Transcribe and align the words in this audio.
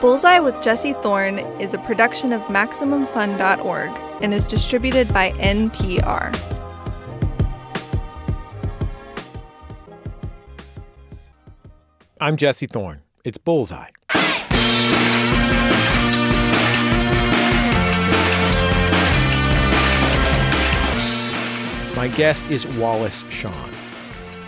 Bullseye 0.00 0.40
with 0.40 0.60
Jesse 0.62 0.92
Thorn 0.92 1.38
is 1.60 1.72
a 1.72 1.78
production 1.78 2.32
of 2.32 2.42
MaximumFun.org 2.42 3.90
and 4.22 4.34
is 4.34 4.46
distributed 4.46 5.12
by 5.12 5.30
NPR. 5.32 6.34
I'm 12.20 12.36
Jesse 12.36 12.66
Thorn. 12.66 13.02
It's 13.24 13.38
Bullseye. 13.38 13.90
My 21.96 22.08
guest 22.08 22.46
is 22.50 22.66
Wallace 22.66 23.24
Shawn. 23.30 23.75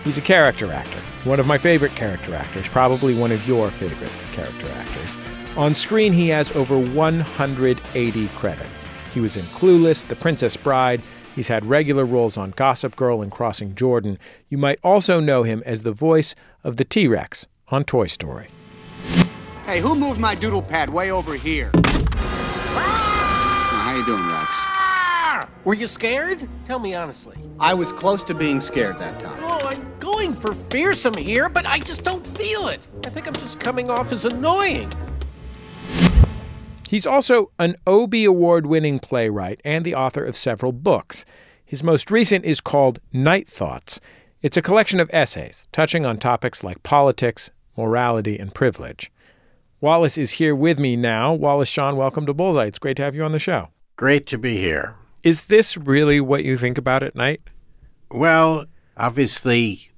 He's 0.09 0.17
a 0.17 0.23
character 0.23 0.73
actor, 0.73 1.01
one 1.25 1.39
of 1.39 1.47
my 1.47 1.59
favorite 1.59 1.95
character 1.95 2.35
actors, 2.35 2.67
probably 2.67 3.15
one 3.15 3.31
of 3.31 3.47
your 3.47 3.71
favorite 3.71 4.11
character 4.33 4.67
actors. 4.71 5.15
On 5.55 5.75
screen, 5.75 6.15
he 6.15 6.31
has 6.31 6.51
over 6.53 6.79
180 6.79 8.29
credits. 8.29 8.87
He 9.13 9.21
was 9.21 9.37
in 9.37 9.45
Clueless, 9.45 10.09
The 10.09 10.17
Princess 10.17 10.57
Bride. 10.57 11.03
He's 11.37 11.49
had 11.49 11.67
regular 11.67 12.07
roles 12.07 12.39
on 12.39 12.53
Gossip 12.53 12.97
Girl 12.97 13.21
and 13.21 13.31
Crossing 13.31 13.75
Jordan. 13.75 14.19
You 14.49 14.57
might 14.57 14.79
also 14.83 15.21
know 15.21 15.43
him 15.43 15.63
as 15.67 15.83
the 15.83 15.93
voice 15.93 16.35
of 16.65 16.79
the 16.79 16.87
T 16.87 17.07
Rex 17.07 17.47
on 17.69 17.85
Toy 17.85 18.07
Story. 18.07 18.49
Hey, 19.67 19.81
who 19.81 19.95
moved 19.95 20.19
my 20.19 20.35
doodle 20.35 20.63
pad 20.63 20.89
way 20.89 21.11
over 21.13 21.35
here? 21.35 21.71
How 22.75 23.95
you 23.95 24.07
doing, 24.07 24.27
Rex? 24.27 24.88
Were 25.65 25.75
you 25.75 25.87
scared? 25.87 26.49
Tell 26.65 26.79
me 26.79 26.95
honestly. 26.95 27.37
I 27.61 27.75
was 27.75 27.93
close 27.93 28.23
to 28.25 28.35
being 28.35 28.61
scared 28.61 28.99
that 28.99 29.21
time. 29.21 29.39
Oh, 29.43 29.61
I'm 29.65 29.99
going 29.99 30.35
for 30.35 30.55
fearsome 30.55 31.17
here, 31.17 31.49
but 31.49 31.67
I 31.67 31.79
just 31.79 32.05
don't 32.05 32.27
feel 32.27 32.69
it. 32.69 32.81
I 33.05 33.11
think 33.11 33.27
I'm 33.27 33.35
just 33.35 33.61
coming 33.61 33.91
off 33.91 34.13
as 34.13 34.25
annoying. 34.25 34.93
He's 36.89 37.07
also 37.07 37.51
an 37.59 37.77
Obie 37.87 38.25
Award 38.25 38.67
winning 38.67 38.99
playwright 38.99 39.61
and 39.65 39.85
the 39.85 39.95
author 39.95 40.25
of 40.25 40.37
several 40.37 40.73
books. 40.73 41.25
His 41.65 41.85
most 41.85 42.11
recent 42.11 42.47
is 42.47 42.63
called 42.63 42.99
Night 43.13 43.47
Thoughts. 43.47 44.01
It's 44.41 44.57
a 44.57 44.63
collection 44.63 45.01
of 45.01 45.11
essays 45.13 45.69
touching 45.71 46.07
on 46.07 46.17
topics 46.17 46.65
like 46.65 46.83
politics, 46.83 47.51
morality, 47.77 48.39
and 48.39 48.55
privilege. 48.55 49.13
Wallace 49.81 50.17
is 50.17 50.33
here 50.33 50.57
with 50.57 50.79
me 50.79 50.97
now. 50.97 51.35
Wallace 51.35 51.69
Shawn, 51.69 51.97
welcome 51.97 52.25
to 52.25 52.33
Bullseye. 52.33 52.65
It's 52.65 52.79
great 52.79 52.97
to 52.97 53.03
have 53.03 53.15
you 53.15 53.23
on 53.23 53.33
the 53.33 53.39
show. 53.39 53.69
Great 53.97 54.27
to 54.27 54.39
be 54.39 54.57
here. 54.57 54.95
Is 55.23 55.45
this 55.45 55.77
really 55.77 56.21
what 56.21 56.45
you 56.45 56.57
think 56.57 56.79
about 56.79 57.03
at 57.03 57.17
night? 57.17 57.41
Well, 58.11 58.67
obviously, 58.97 59.91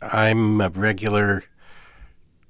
I'm 0.00 0.60
a 0.60 0.68
regular, 0.68 1.44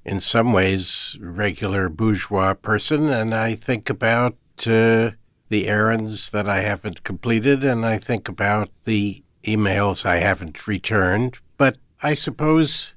in 0.05 0.21
some 0.21 0.53
ways, 0.53 1.19
regular 1.21 1.89
bourgeois 1.89 2.55
person, 2.55 3.09
and 3.09 3.35
I 3.35 3.55
think 3.55 3.91
about 3.91 4.37
uh, 4.67 5.13
the 5.49 5.69
errands 5.69 6.31
that 6.31 6.49
I 6.49 6.61
haven't 6.61 7.03
completed, 7.03 7.65
and 7.65 7.85
I 7.85 7.99
think 7.99 8.29
about 8.29 8.71
the 8.85 9.23
emails 9.45 10.07
I 10.07 10.19
haven't 10.19 10.69
returned. 10.69 11.39
But 11.57 11.79
I 12.03 12.15
suppose 12.15 12.95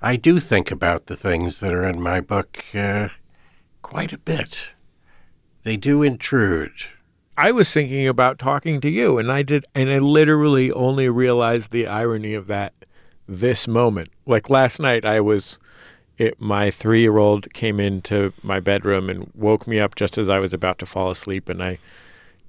I 0.00 0.16
do 0.16 0.38
think 0.38 0.70
about 0.70 1.06
the 1.06 1.16
things 1.16 1.60
that 1.60 1.72
are 1.72 1.88
in 1.88 2.00
my 2.00 2.20
book 2.20 2.62
uh, 2.74 3.08
quite 3.82 4.12
a 4.12 4.18
bit. 4.18 4.72
They 5.62 5.76
do 5.76 6.02
intrude. 6.02 6.72
I 7.36 7.50
was 7.50 7.72
thinking 7.72 8.06
about 8.06 8.38
talking 8.38 8.80
to 8.80 8.88
you, 8.88 9.18
and 9.18 9.30
I 9.30 9.42
did, 9.42 9.64
and 9.74 9.90
I 9.90 9.98
literally 9.98 10.70
only 10.72 11.08
realized 11.08 11.70
the 11.70 11.86
irony 11.86 12.34
of 12.34 12.46
that 12.46 12.72
this 13.26 13.66
moment. 13.66 14.10
Like 14.24 14.50
last 14.50 14.78
night, 14.78 15.04
I 15.04 15.20
was, 15.20 15.58
it, 16.16 16.40
my 16.40 16.70
three 16.70 17.00
year 17.00 17.18
old 17.18 17.52
came 17.52 17.80
into 17.80 18.32
my 18.42 18.60
bedroom 18.60 19.10
and 19.10 19.30
woke 19.34 19.66
me 19.66 19.80
up 19.80 19.96
just 19.96 20.16
as 20.16 20.28
I 20.28 20.38
was 20.38 20.52
about 20.52 20.78
to 20.78 20.86
fall 20.86 21.10
asleep, 21.10 21.48
and 21.48 21.62
I 21.62 21.78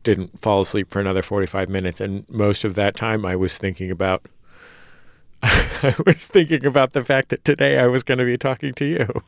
didn't 0.03 0.39
fall 0.39 0.61
asleep 0.61 0.91
for 0.91 0.99
another 0.99 1.23
45 1.23 1.67
minutes. 1.67 1.99
And 1.99 2.29
most 2.29 2.63
of 2.63 2.75
that 2.75 2.95
time, 2.95 3.25
I 3.25 3.35
was 3.35 3.57
thinking 3.57 3.89
about, 3.89 4.27
I 5.43 5.95
was 6.05 6.27
thinking 6.27 6.63
about 6.63 6.93
the 6.93 7.03
fact 7.03 7.29
that 7.29 7.43
today 7.43 7.79
I 7.79 7.87
was 7.87 8.03
going 8.03 8.19
to 8.19 8.25
be 8.25 8.37
talking 8.37 8.73
to 8.75 8.85
you. 8.85 9.23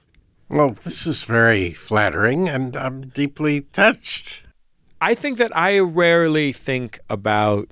Well, 0.49 0.69
this 0.83 1.07
is 1.07 1.23
very 1.23 1.71
flattering, 1.71 2.47
and 2.47 2.77
I'm 2.77 3.07
deeply 3.07 3.61
touched. 3.61 4.43
I 5.01 5.13
think 5.13 5.37
that 5.37 5.55
I 5.55 5.79
rarely 5.79 6.51
think 6.51 6.99
about 7.09 7.69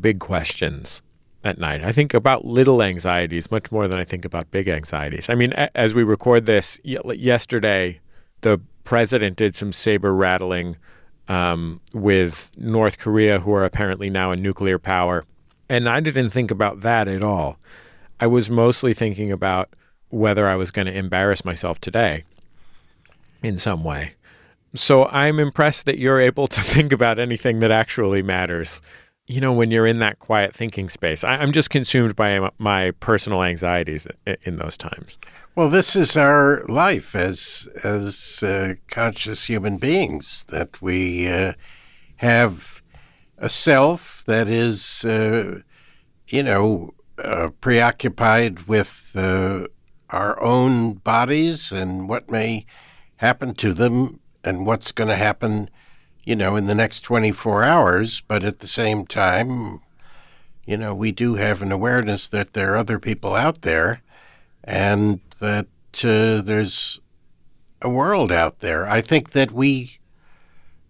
big 0.00 0.18
questions 0.18 1.02
at 1.44 1.58
night. 1.58 1.82
I 1.84 1.92
think 1.92 2.12
about 2.12 2.44
little 2.44 2.82
anxieties 2.82 3.50
much 3.50 3.70
more 3.70 3.86
than 3.86 3.98
I 3.98 4.04
think 4.04 4.24
about 4.24 4.50
big 4.50 4.66
anxieties. 4.68 5.28
I 5.30 5.34
mean, 5.34 5.52
a- 5.52 5.74
as 5.76 5.94
we 5.94 6.02
record 6.02 6.46
this, 6.46 6.80
y- 6.84 6.98
yesterday, 7.14 8.00
the 8.40 8.60
president 8.84 9.36
did 9.36 9.54
some 9.54 9.72
saber 9.72 10.12
rattling 10.12 10.76
um, 11.28 11.80
with 11.92 12.50
North 12.56 12.98
Korea, 12.98 13.40
who 13.40 13.52
are 13.52 13.64
apparently 13.64 14.10
now 14.10 14.30
a 14.32 14.36
nuclear 14.36 14.78
power. 14.78 15.24
And 15.68 15.88
I 15.88 16.00
didn't 16.00 16.30
think 16.30 16.50
about 16.50 16.80
that 16.82 17.08
at 17.08 17.22
all. 17.24 17.58
I 18.20 18.26
was 18.26 18.48
mostly 18.50 18.92
thinking 18.94 19.30
about 19.32 19.68
whether 20.10 20.46
I 20.48 20.54
was 20.56 20.70
going 20.70 20.86
to 20.86 20.96
embarrass 20.96 21.44
myself 21.44 21.80
today 21.80 22.24
in 23.42 23.58
some 23.58 23.82
way. 23.84 24.15
So 24.76 25.06
I'm 25.06 25.38
impressed 25.38 25.86
that 25.86 25.98
you're 25.98 26.20
able 26.20 26.46
to 26.48 26.60
think 26.74 26.92
about 26.92 27.18
anything 27.18 27.60
that 27.60 27.70
actually 27.70 28.22
matters. 28.22 28.80
You 29.26 29.40
know, 29.40 29.52
when 29.52 29.72
you're 29.72 29.88
in 29.88 29.98
that 29.98 30.20
quiet 30.20 30.54
thinking 30.54 30.88
space, 30.88 31.24
I, 31.24 31.42
am 31.42 31.50
just 31.50 31.68
consumed 31.68 32.14
by 32.14 32.48
my 32.58 32.92
personal 32.92 33.42
anxieties 33.42 34.06
in, 34.44 34.56
those 34.56 34.76
times. 34.76 35.18
Well, 35.56 35.68
this 35.68 35.96
is 35.96 36.16
our 36.16 36.64
life 36.68 37.16
as 37.16 37.68
as 37.82 38.40
uh, 38.44 38.74
conscious 38.86 39.46
human 39.46 39.78
beings 39.78 40.44
that 40.50 40.80
we 40.80 41.26
uh, 41.26 41.54
have 42.16 42.82
a 43.36 43.48
self 43.48 44.22
that 44.26 44.46
is, 44.46 45.04
uh, 45.04 45.60
you 46.28 46.44
know, 46.44 46.92
uh, 47.18 47.48
preoccupied 47.60 48.68
with 48.68 49.12
uh, 49.16 49.66
our 50.10 50.40
own 50.40 50.94
bodies 50.94 51.72
and 51.72 52.08
what 52.08 52.30
may 52.30 52.64
happen 53.16 53.54
to 53.54 53.72
them 53.74 54.20
and 54.46 54.66
what's 54.66 54.92
going 54.92 55.08
to 55.08 55.16
happen, 55.16 55.68
you 56.24 56.36
know, 56.36 56.56
in 56.56 56.66
the 56.66 56.74
next 56.74 57.00
24 57.00 57.64
hours. 57.64 58.20
But 58.20 58.44
at 58.44 58.60
the 58.60 58.66
same 58.66 59.06
time, 59.06 59.80
you 60.66 60.76
know, 60.76 60.94
we 60.94 61.12
do 61.12 61.34
have 61.34 61.62
an 61.62 61.72
awareness 61.72 62.28
that 62.28 62.52
there 62.52 62.72
are 62.72 62.76
other 62.76 62.98
people 62.98 63.34
out 63.34 63.62
there 63.62 64.02
and 64.64 65.20
that 65.40 65.66
uh, 66.04 66.42
there's 66.42 67.00
a 67.82 67.88
world 67.88 68.32
out 68.32 68.60
there. 68.60 68.86
I 68.86 69.00
think 69.00 69.30
that 69.30 69.52
we 69.52 69.98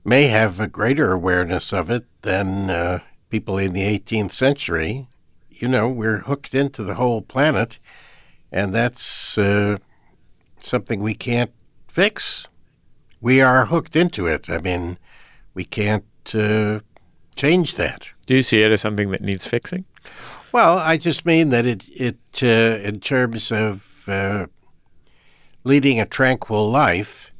may 0.04 0.28
have 0.28 0.60
a 0.60 0.68
greater 0.68 1.12
awareness 1.12 1.72
of 1.72 1.90
it 1.90 2.06
than 2.22 2.70
uh, 2.70 3.00
people 3.28 3.58
in 3.58 3.72
the 3.72 3.98
18th 3.98 4.32
century. 4.32 5.08
You 5.50 5.68
know, 5.68 5.88
we're 5.88 6.20
hooked 6.20 6.54
into 6.54 6.84
the 6.84 6.94
whole 6.94 7.22
planet, 7.22 7.78
and 8.52 8.74
that's 8.74 9.36
uh, 9.36 9.78
something 10.58 11.00
we 11.02 11.14
can't 11.14 11.52
fix 11.88 12.46
we 13.20 13.40
are 13.40 13.66
hooked 13.66 13.96
into 13.96 14.26
it. 14.26 14.48
I 14.48 14.58
mean, 14.58 14.98
we 15.54 15.64
can't 15.64 16.04
uh, 16.34 16.80
change 17.34 17.76
that. 17.76 18.10
Do 18.26 18.34
you 18.34 18.42
see 18.42 18.60
it 18.60 18.72
as 18.72 18.80
something 18.80 19.10
that 19.10 19.22
needs 19.22 19.46
fixing? 19.46 19.84
Well, 20.52 20.78
I 20.78 20.96
just 20.96 21.26
mean 21.26 21.50
that 21.50 21.66
it, 21.66 21.84
it 21.88 22.18
uh, 22.42 22.80
in 22.82 23.00
terms 23.00 23.52
of 23.52 24.04
uh, 24.08 24.46
leading 25.64 26.00
a 26.00 26.06
tranquil 26.06 26.68
life, 26.70 27.32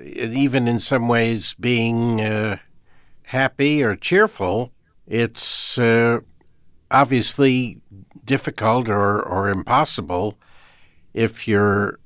even 0.00 0.68
in 0.68 0.78
some 0.78 1.08
ways 1.08 1.54
being 1.54 2.20
uh, 2.20 2.58
happy 3.24 3.82
or 3.82 3.96
cheerful, 3.96 4.72
it's 5.06 5.78
uh, 5.78 6.20
obviously 6.90 7.80
difficult 8.24 8.88
or, 8.88 9.22
or 9.22 9.48
impossible 9.48 10.38
if 11.14 11.48
you're 11.48 11.98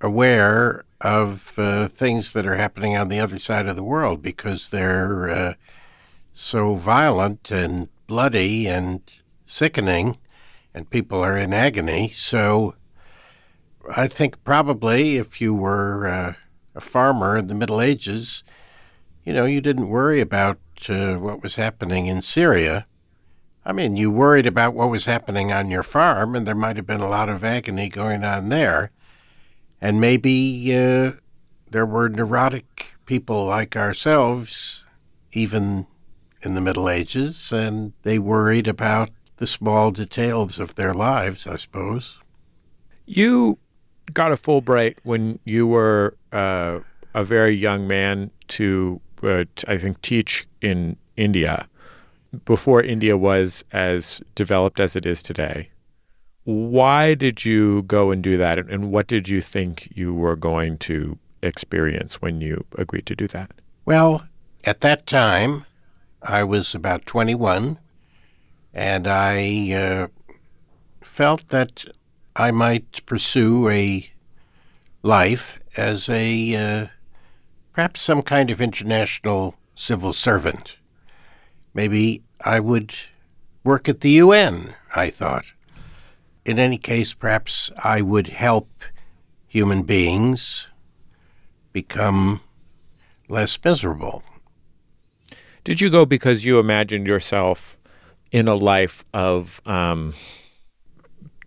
aware 0.00 0.84
of 1.04 1.58
uh, 1.58 1.86
things 1.86 2.32
that 2.32 2.46
are 2.46 2.56
happening 2.56 2.96
on 2.96 3.08
the 3.08 3.20
other 3.20 3.38
side 3.38 3.68
of 3.68 3.76
the 3.76 3.84
world 3.84 4.22
because 4.22 4.70
they're 4.70 5.28
uh, 5.28 5.54
so 6.32 6.74
violent 6.74 7.50
and 7.50 7.88
bloody 8.06 8.66
and 8.66 9.02
sickening, 9.44 10.16
and 10.72 10.88
people 10.88 11.22
are 11.22 11.36
in 11.36 11.52
agony. 11.52 12.08
So 12.08 12.74
I 13.94 14.08
think 14.08 14.42
probably 14.44 15.18
if 15.18 15.42
you 15.42 15.54
were 15.54 16.06
uh, 16.06 16.32
a 16.74 16.80
farmer 16.80 17.36
in 17.36 17.48
the 17.48 17.54
Middle 17.54 17.82
Ages, 17.82 18.42
you 19.24 19.34
know, 19.34 19.44
you 19.44 19.60
didn't 19.60 19.88
worry 19.88 20.22
about 20.22 20.58
uh, 20.88 21.16
what 21.16 21.42
was 21.42 21.56
happening 21.56 22.06
in 22.06 22.22
Syria. 22.22 22.86
I 23.66 23.72
mean, 23.72 23.96
you 23.96 24.10
worried 24.10 24.46
about 24.46 24.74
what 24.74 24.90
was 24.90 25.04
happening 25.04 25.52
on 25.52 25.70
your 25.70 25.82
farm, 25.82 26.34
and 26.34 26.46
there 26.46 26.54
might 26.54 26.76
have 26.76 26.86
been 26.86 27.00
a 27.00 27.08
lot 27.08 27.28
of 27.28 27.44
agony 27.44 27.90
going 27.90 28.24
on 28.24 28.48
there 28.48 28.90
and 29.84 30.00
maybe 30.00 30.74
uh, 30.74 31.12
there 31.70 31.84
were 31.84 32.08
neurotic 32.08 32.96
people 33.04 33.44
like 33.44 33.76
ourselves, 33.76 34.86
even 35.32 35.86
in 36.40 36.54
the 36.54 36.62
Middle 36.62 36.88
Ages, 36.88 37.52
and 37.52 37.92
they 38.02 38.18
worried 38.18 38.66
about 38.66 39.10
the 39.36 39.46
small 39.46 39.90
details 39.90 40.58
of 40.58 40.76
their 40.76 40.94
lives, 40.94 41.46
I 41.46 41.56
suppose. 41.56 42.18
You 43.04 43.58
got 44.14 44.32
a 44.32 44.36
Fulbright 44.36 44.96
when 45.02 45.38
you 45.44 45.66
were 45.66 46.16
uh, 46.32 46.78
a 47.12 47.22
very 47.22 47.54
young 47.54 47.86
man 47.86 48.30
to, 48.48 49.02
uh, 49.22 49.44
think, 49.76 50.00
teach 50.00 50.46
in 50.62 50.96
India 51.18 51.68
before 52.46 52.82
India 52.82 53.18
was 53.18 53.66
as 53.72 54.22
developed 54.34 54.80
as 54.80 54.96
it 54.96 55.04
is 55.04 55.22
today. 55.22 55.68
Why 56.44 57.14
did 57.14 57.44
you 57.44 57.82
go 57.82 58.10
and 58.10 58.22
do 58.22 58.36
that? 58.36 58.58
And 58.58 58.92
what 58.92 59.06
did 59.06 59.28
you 59.28 59.40
think 59.40 59.88
you 59.94 60.14
were 60.14 60.36
going 60.36 60.78
to 60.78 61.18
experience 61.42 62.20
when 62.20 62.40
you 62.40 62.64
agreed 62.76 63.06
to 63.06 63.16
do 63.16 63.26
that? 63.28 63.50
Well, 63.84 64.26
at 64.64 64.80
that 64.80 65.06
time, 65.06 65.64
I 66.22 66.44
was 66.44 66.74
about 66.74 67.06
21, 67.06 67.78
and 68.72 69.06
I 69.06 69.72
uh, 69.72 70.06
felt 71.02 71.48
that 71.48 71.84
I 72.36 72.50
might 72.50 73.04
pursue 73.06 73.68
a 73.68 74.10
life 75.02 75.60
as 75.76 76.08
a 76.08 76.54
uh, 76.56 76.86
perhaps 77.72 78.00
some 78.00 78.22
kind 78.22 78.50
of 78.50 78.60
international 78.60 79.54
civil 79.74 80.12
servant. 80.12 80.76
Maybe 81.74 82.22
I 82.44 82.60
would 82.60 82.94
work 83.64 83.88
at 83.88 84.00
the 84.00 84.10
UN, 84.10 84.74
I 84.94 85.10
thought. 85.10 85.52
In 86.44 86.58
any 86.58 86.76
case, 86.76 87.14
perhaps 87.14 87.70
I 87.82 88.02
would 88.02 88.28
help 88.28 88.68
human 89.46 89.82
beings 89.82 90.68
become 91.72 92.40
less 93.28 93.58
miserable. 93.64 94.22
Did 95.64 95.80
you 95.80 95.88
go 95.88 96.04
because 96.04 96.44
you 96.44 96.58
imagined 96.58 97.06
yourself 97.06 97.78
in 98.30 98.48
a 98.48 98.54
life 98.54 99.04
of 99.14 99.62
um, 99.64 100.12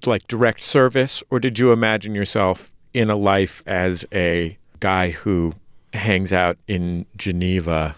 like 0.05 0.27
direct 0.27 0.63
service, 0.63 1.21
or 1.29 1.39
did 1.39 1.59
you 1.59 1.71
imagine 1.71 2.15
yourself 2.15 2.73
in 2.93 3.09
a 3.09 3.15
life 3.15 3.61
as 3.67 4.05
a 4.11 4.57
guy 4.79 5.11
who 5.11 5.53
hangs 5.93 6.33
out 6.33 6.57
in 6.67 7.05
Geneva 7.15 7.95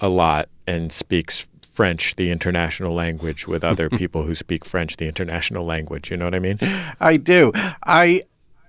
a 0.00 0.08
lot 0.08 0.48
and 0.66 0.92
speaks 0.92 1.48
French, 1.76 2.16
the 2.16 2.30
international 2.30 2.92
language, 2.92 3.46
with 3.46 3.62
other 3.62 3.90
people 4.02 4.24
who 4.24 4.34
speak 4.34 4.64
French, 4.64 4.96
the 4.96 5.06
international 5.06 5.64
language? 5.64 6.10
You 6.10 6.16
know 6.16 6.24
what 6.24 6.34
I 6.34 6.38
mean? 6.38 6.58
I 7.00 7.16
do. 7.18 7.52
I 7.84 8.22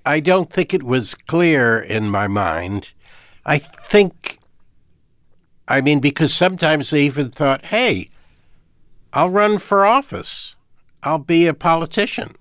I 0.05 0.19
don't 0.19 0.51
think 0.51 0.73
it 0.73 0.83
was 0.83 1.15
clear 1.15 1.79
in 1.79 2.09
my 2.09 2.27
mind. 2.27 2.91
I 3.45 3.57
think 3.57 4.39
I 5.67 5.81
mean 5.81 5.99
because 6.01 6.33
sometimes 6.33 6.89
they 6.89 7.01
even 7.01 7.29
thought, 7.29 7.65
"Hey, 7.65 8.09
I'll 9.13 9.29
run 9.29 9.57
for 9.57 9.85
office. 9.85 10.55
I'll 11.01 11.19
be 11.19 11.47
a 11.47 11.53
politician." 11.53 12.35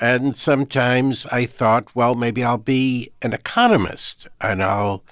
And 0.00 0.34
sometimes 0.34 1.26
I 1.26 1.44
thought, 1.44 1.94
well, 1.94 2.16
maybe 2.16 2.42
I'll 2.42 2.58
be 2.58 3.12
an 3.22 3.32
economist 3.32 4.26
and 4.40 4.60
I'll 4.60 5.04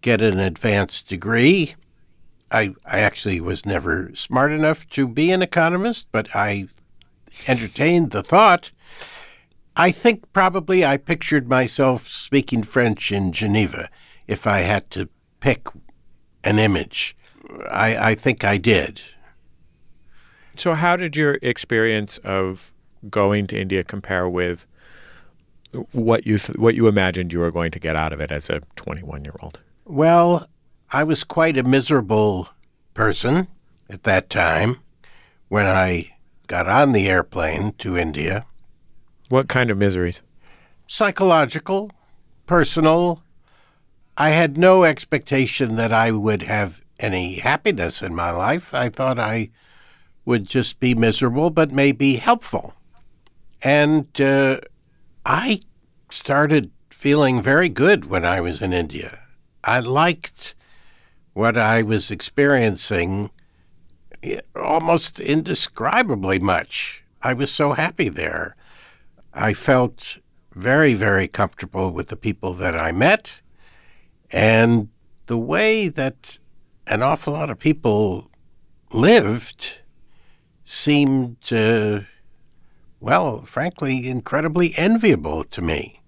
get 0.00 0.22
an 0.22 0.38
advanced 0.38 1.10
degree. 1.10 1.74
I, 2.54 2.74
I 2.86 3.00
actually 3.00 3.40
was 3.40 3.66
never 3.66 4.10
smart 4.14 4.52
enough 4.52 4.88
to 4.90 5.08
be 5.08 5.32
an 5.32 5.42
economist, 5.42 6.06
but 6.12 6.28
I 6.34 6.68
entertained 7.48 8.12
the 8.12 8.22
thought. 8.22 8.70
I 9.76 9.90
think 9.90 10.32
probably 10.32 10.84
I 10.84 10.98
pictured 10.98 11.48
myself 11.48 12.06
speaking 12.06 12.62
French 12.62 13.10
in 13.10 13.32
Geneva 13.32 13.88
if 14.28 14.46
I 14.46 14.60
had 14.60 14.88
to 14.92 15.08
pick 15.40 15.66
an 16.44 16.60
image. 16.60 17.16
I, 17.68 18.10
I 18.10 18.14
think 18.14 18.44
I 18.44 18.56
did. 18.56 19.02
So, 20.54 20.74
how 20.74 20.94
did 20.94 21.16
your 21.16 21.38
experience 21.42 22.18
of 22.18 22.72
going 23.10 23.48
to 23.48 23.60
India 23.60 23.82
compare 23.82 24.28
with 24.28 24.66
what 25.90 26.24
you 26.24 26.38
th- 26.38 26.56
what 26.56 26.76
you 26.76 26.86
imagined 26.86 27.32
you 27.32 27.40
were 27.40 27.50
going 27.50 27.72
to 27.72 27.80
get 27.80 27.96
out 27.96 28.12
of 28.12 28.20
it 28.20 28.30
as 28.30 28.48
a 28.48 28.60
21 28.76 29.24
year 29.24 29.34
old? 29.40 29.58
Well, 29.84 30.48
I 30.94 31.02
was 31.02 31.24
quite 31.24 31.58
a 31.58 31.64
miserable 31.64 32.50
person 32.94 33.48
at 33.90 34.04
that 34.04 34.30
time 34.30 34.76
when 35.48 35.66
I 35.66 36.12
got 36.46 36.68
on 36.68 36.92
the 36.92 37.08
airplane 37.08 37.72
to 37.78 37.98
India. 37.98 38.46
What 39.28 39.48
kind 39.48 39.72
of 39.72 39.76
miseries? 39.76 40.22
Psychological, 40.86 41.90
personal. 42.46 43.24
I 44.16 44.28
had 44.28 44.56
no 44.56 44.84
expectation 44.84 45.74
that 45.74 45.90
I 45.90 46.12
would 46.12 46.42
have 46.42 46.80
any 47.00 47.40
happiness 47.40 48.00
in 48.00 48.14
my 48.14 48.30
life. 48.30 48.72
I 48.72 48.88
thought 48.88 49.18
I 49.18 49.50
would 50.24 50.46
just 50.46 50.78
be 50.78 50.94
miserable, 50.94 51.50
but 51.50 51.72
maybe 51.72 52.14
helpful. 52.14 52.72
And 53.64 54.06
uh, 54.20 54.60
I 55.26 55.58
started 56.08 56.70
feeling 56.88 57.42
very 57.42 57.68
good 57.68 58.04
when 58.04 58.24
I 58.24 58.40
was 58.40 58.62
in 58.62 58.72
India. 58.72 59.18
I 59.64 59.80
liked 59.80 60.54
what 61.34 61.58
I 61.58 61.82
was 61.82 62.10
experiencing 62.10 63.30
almost 64.56 65.20
indescribably 65.20 66.38
much. 66.38 67.04
I 67.22 67.34
was 67.34 67.52
so 67.52 67.72
happy 67.72 68.08
there. 68.08 68.56
I 69.32 69.52
felt 69.52 70.18
very, 70.52 70.94
very 70.94 71.28
comfortable 71.28 71.90
with 71.90 72.08
the 72.08 72.16
people 72.16 72.54
that 72.54 72.76
I 72.76 72.92
met 72.92 73.40
and 74.30 74.88
the 75.26 75.38
way 75.38 75.88
that 75.88 76.38
an 76.86 77.02
awful 77.02 77.32
lot 77.32 77.50
of 77.50 77.58
people 77.58 78.30
lived 78.92 79.78
seemed, 80.62 81.52
uh, 81.52 82.00
well, 83.00 83.42
frankly, 83.42 84.08
incredibly 84.08 84.74
enviable 84.76 85.44
to 85.44 85.60
me. 85.60 86.00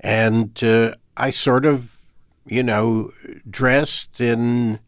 And 0.00 0.62
uh, 0.62 0.94
I 1.16 1.30
sort 1.30 1.66
of, 1.66 2.03
you 2.46 2.62
know, 2.62 3.10
dressed 3.48 4.20
in 4.20 4.80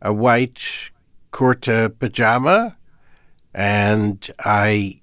a 0.00 0.12
white 0.12 0.90
kurta 1.32 1.98
pajama 1.98 2.76
and 3.52 4.30
I 4.40 5.00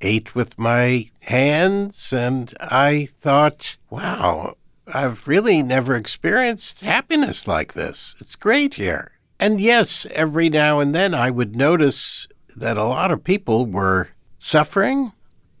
ate 0.00 0.34
with 0.34 0.58
my 0.58 1.10
hands 1.20 2.12
and 2.12 2.52
I 2.60 3.08
thought, 3.20 3.76
wow, 3.90 4.56
I've 4.86 5.28
really 5.28 5.62
never 5.62 5.94
experienced 5.94 6.80
happiness 6.80 7.46
like 7.46 7.74
this. 7.74 8.14
It's 8.18 8.36
great 8.36 8.74
here. 8.74 9.12
And 9.38 9.60
yes, 9.60 10.06
every 10.12 10.48
now 10.48 10.80
and 10.80 10.94
then 10.94 11.14
I 11.14 11.30
would 11.30 11.56
notice 11.56 12.26
that 12.56 12.76
a 12.76 12.84
lot 12.84 13.10
of 13.10 13.24
people 13.24 13.66
were 13.66 14.08
suffering, 14.38 15.12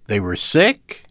they 0.06 0.20
were 0.20 0.36
sick, 0.36 1.04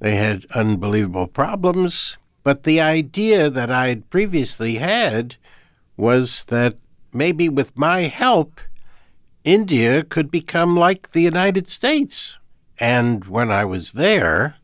they 0.00 0.16
had 0.16 0.46
unbelievable 0.54 1.26
problems. 1.28 2.18
But 2.42 2.64
the 2.64 2.80
idea 2.80 3.50
that 3.50 3.70
I 3.70 3.88
had 3.88 4.10
previously 4.10 4.76
had 4.76 5.36
was 5.96 6.44
that 6.44 6.74
maybe 7.12 7.48
with 7.48 7.76
my 7.76 8.02
help, 8.02 8.60
India 9.44 10.02
could 10.02 10.30
become 10.30 10.76
like 10.76 11.12
the 11.12 11.22
United 11.22 11.68
States. 11.68 12.38
And 12.78 13.24
when 13.26 13.50
I 13.50 13.64
was 13.64 13.92
there, 13.92 14.56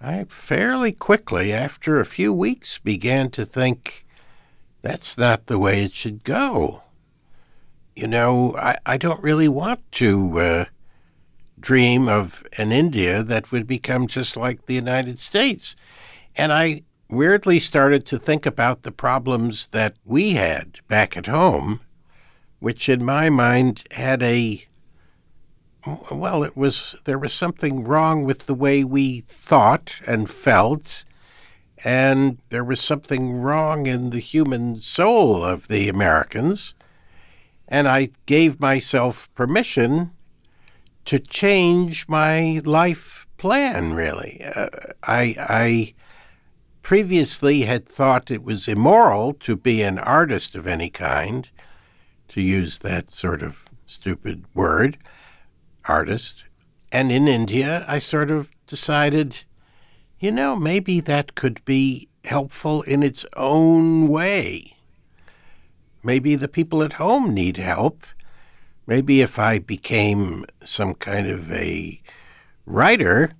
I 0.00 0.24
fairly 0.28 0.92
quickly, 0.92 1.52
after 1.52 2.00
a 2.00 2.06
few 2.06 2.32
weeks, 2.32 2.78
began 2.78 3.30
to 3.30 3.44
think 3.44 4.06
that's 4.82 5.16
not 5.16 5.46
the 5.46 5.58
way 5.58 5.84
it 5.84 5.92
should 5.92 6.24
go. 6.24 6.82
You 7.94 8.08
know, 8.08 8.54
I, 8.56 8.76
I 8.84 8.96
don't 8.96 9.22
really 9.22 9.48
want 9.48 9.80
to 9.92 10.38
uh, 10.38 10.64
dream 11.58 12.08
of 12.08 12.44
an 12.58 12.72
India 12.72 13.22
that 13.22 13.50
would 13.50 13.66
become 13.66 14.06
just 14.06 14.36
like 14.36 14.66
the 14.66 14.74
United 14.74 15.18
States. 15.18 15.74
And 16.36 16.52
I 16.52 16.82
weirdly 17.08 17.58
started 17.58 18.04
to 18.06 18.18
think 18.18 18.46
about 18.46 18.82
the 18.82 18.92
problems 18.92 19.66
that 19.68 19.94
we 20.04 20.32
had 20.32 20.80
back 20.88 21.16
at 21.16 21.26
home, 21.26 21.80
which 22.58 22.88
in 22.88 23.04
my 23.04 23.30
mind 23.30 23.84
had 23.92 24.22
a 24.22 24.66
well, 26.10 26.42
it 26.42 26.56
was 26.56 27.00
there 27.04 27.18
was 27.18 27.32
something 27.32 27.84
wrong 27.84 28.24
with 28.24 28.46
the 28.46 28.54
way 28.54 28.82
we 28.82 29.20
thought 29.20 30.00
and 30.04 30.28
felt, 30.28 31.04
and 31.84 32.38
there 32.48 32.64
was 32.64 32.80
something 32.80 33.34
wrong 33.34 33.86
in 33.86 34.10
the 34.10 34.18
human 34.18 34.80
soul 34.80 35.44
of 35.44 35.68
the 35.68 35.88
Americans. 35.88 36.74
And 37.68 37.88
I 37.88 38.10
gave 38.26 38.60
myself 38.60 39.32
permission 39.34 40.12
to 41.04 41.18
change 41.18 42.08
my 42.08 42.60
life 42.64 43.26
plan, 43.36 43.94
really. 43.94 44.42
Uh, 44.44 44.68
I, 45.04 45.36
I 45.38 45.94
previously 46.86 47.62
had 47.62 47.84
thought 47.84 48.30
it 48.30 48.44
was 48.44 48.68
immoral 48.68 49.32
to 49.32 49.56
be 49.56 49.82
an 49.82 49.98
artist 49.98 50.54
of 50.54 50.68
any 50.68 50.88
kind, 50.88 51.50
to 52.28 52.40
use 52.40 52.78
that 52.78 53.10
sort 53.10 53.42
of 53.42 53.70
stupid 53.86 54.44
word 54.54 54.96
artist. 55.86 56.44
And 56.92 57.10
in 57.10 57.26
India, 57.26 57.84
I 57.88 57.98
sort 57.98 58.30
of 58.30 58.52
decided, 58.68 59.42
you 60.20 60.30
know, 60.30 60.54
maybe 60.54 61.00
that 61.00 61.34
could 61.34 61.64
be 61.64 62.08
helpful 62.24 62.82
in 62.82 63.02
its 63.02 63.26
own 63.36 64.06
way. 64.06 64.76
Maybe 66.04 66.36
the 66.36 66.46
people 66.46 66.84
at 66.84 66.92
home 66.92 67.34
need 67.34 67.56
help. 67.56 68.06
Maybe 68.86 69.22
if 69.22 69.40
I 69.40 69.58
became 69.58 70.46
some 70.62 70.94
kind 70.94 71.26
of 71.26 71.50
a 71.50 72.00
writer, 72.64 73.32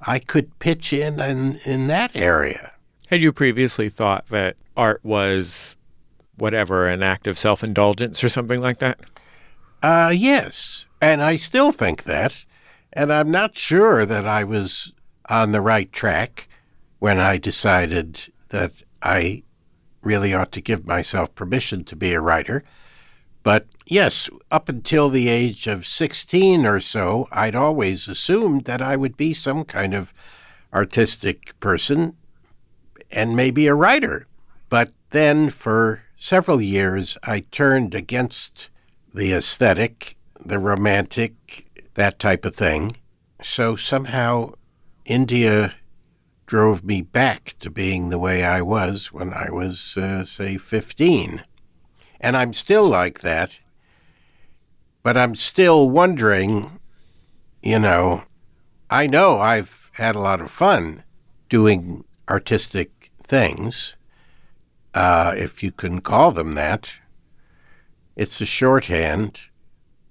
I 0.00 0.20
could 0.20 0.60
pitch 0.60 0.92
in 0.92 1.18
in, 1.18 1.58
in 1.64 1.88
that 1.88 2.14
area. 2.14 2.70
Had 3.08 3.20
you 3.20 3.32
previously 3.32 3.88
thought 3.88 4.28
that 4.28 4.56
art 4.76 5.00
was 5.04 5.76
whatever, 6.36 6.86
an 6.86 7.02
act 7.02 7.26
of 7.26 7.38
self 7.38 7.62
indulgence 7.62 8.24
or 8.24 8.28
something 8.28 8.60
like 8.60 8.78
that? 8.78 8.98
Uh, 9.82 10.12
yes. 10.14 10.86
And 11.00 11.22
I 11.22 11.36
still 11.36 11.70
think 11.70 12.04
that. 12.04 12.44
And 12.92 13.12
I'm 13.12 13.30
not 13.30 13.56
sure 13.56 14.06
that 14.06 14.26
I 14.26 14.44
was 14.44 14.92
on 15.28 15.52
the 15.52 15.60
right 15.60 15.92
track 15.92 16.48
when 16.98 17.18
I 17.18 17.36
decided 17.36 18.32
that 18.48 18.72
I 19.02 19.42
really 20.02 20.32
ought 20.32 20.52
to 20.52 20.60
give 20.60 20.86
myself 20.86 21.34
permission 21.34 21.84
to 21.84 21.96
be 21.96 22.14
a 22.14 22.20
writer. 22.20 22.62
But 23.42 23.66
yes, 23.84 24.30
up 24.50 24.68
until 24.68 25.10
the 25.10 25.28
age 25.28 25.66
of 25.66 25.84
16 25.84 26.64
or 26.64 26.80
so, 26.80 27.28
I'd 27.30 27.54
always 27.54 28.08
assumed 28.08 28.64
that 28.64 28.80
I 28.80 28.96
would 28.96 29.16
be 29.16 29.34
some 29.34 29.64
kind 29.64 29.92
of 29.92 30.14
artistic 30.72 31.58
person 31.60 32.16
and 33.14 33.36
maybe 33.36 33.66
a 33.66 33.74
writer. 33.74 34.26
But 34.68 34.92
then 35.10 35.50
for 35.50 36.02
several 36.16 36.60
years, 36.60 37.16
I 37.22 37.40
turned 37.50 37.94
against 37.94 38.68
the 39.14 39.32
aesthetic, 39.32 40.16
the 40.44 40.58
romantic, 40.58 41.66
that 41.94 42.18
type 42.18 42.44
of 42.44 42.56
thing. 42.56 42.96
So 43.40 43.76
somehow 43.76 44.54
India 45.04 45.74
drove 46.46 46.84
me 46.84 47.02
back 47.02 47.54
to 47.60 47.70
being 47.70 48.10
the 48.10 48.18
way 48.18 48.44
I 48.44 48.60
was 48.60 49.12
when 49.12 49.32
I 49.32 49.50
was, 49.50 49.96
uh, 49.96 50.24
say, 50.24 50.58
15. 50.58 51.44
And 52.20 52.36
I'm 52.36 52.52
still 52.52 52.88
like 52.88 53.20
that, 53.20 53.60
but 55.02 55.16
I'm 55.16 55.34
still 55.34 55.90
wondering, 55.90 56.80
you 57.62 57.78
know, 57.78 58.24
I 58.90 59.06
know 59.06 59.38
I've 59.38 59.90
had 59.94 60.16
a 60.16 60.20
lot 60.20 60.40
of 60.40 60.50
fun 60.50 61.02
doing 61.48 62.04
artistic 62.28 62.93
things, 63.24 63.96
uh, 64.94 65.34
if 65.36 65.62
you 65.62 65.72
can 65.72 66.00
call 66.00 66.30
them 66.30 66.54
that. 66.54 66.94
It's 68.16 68.40
a 68.40 68.46
shorthand. 68.46 69.42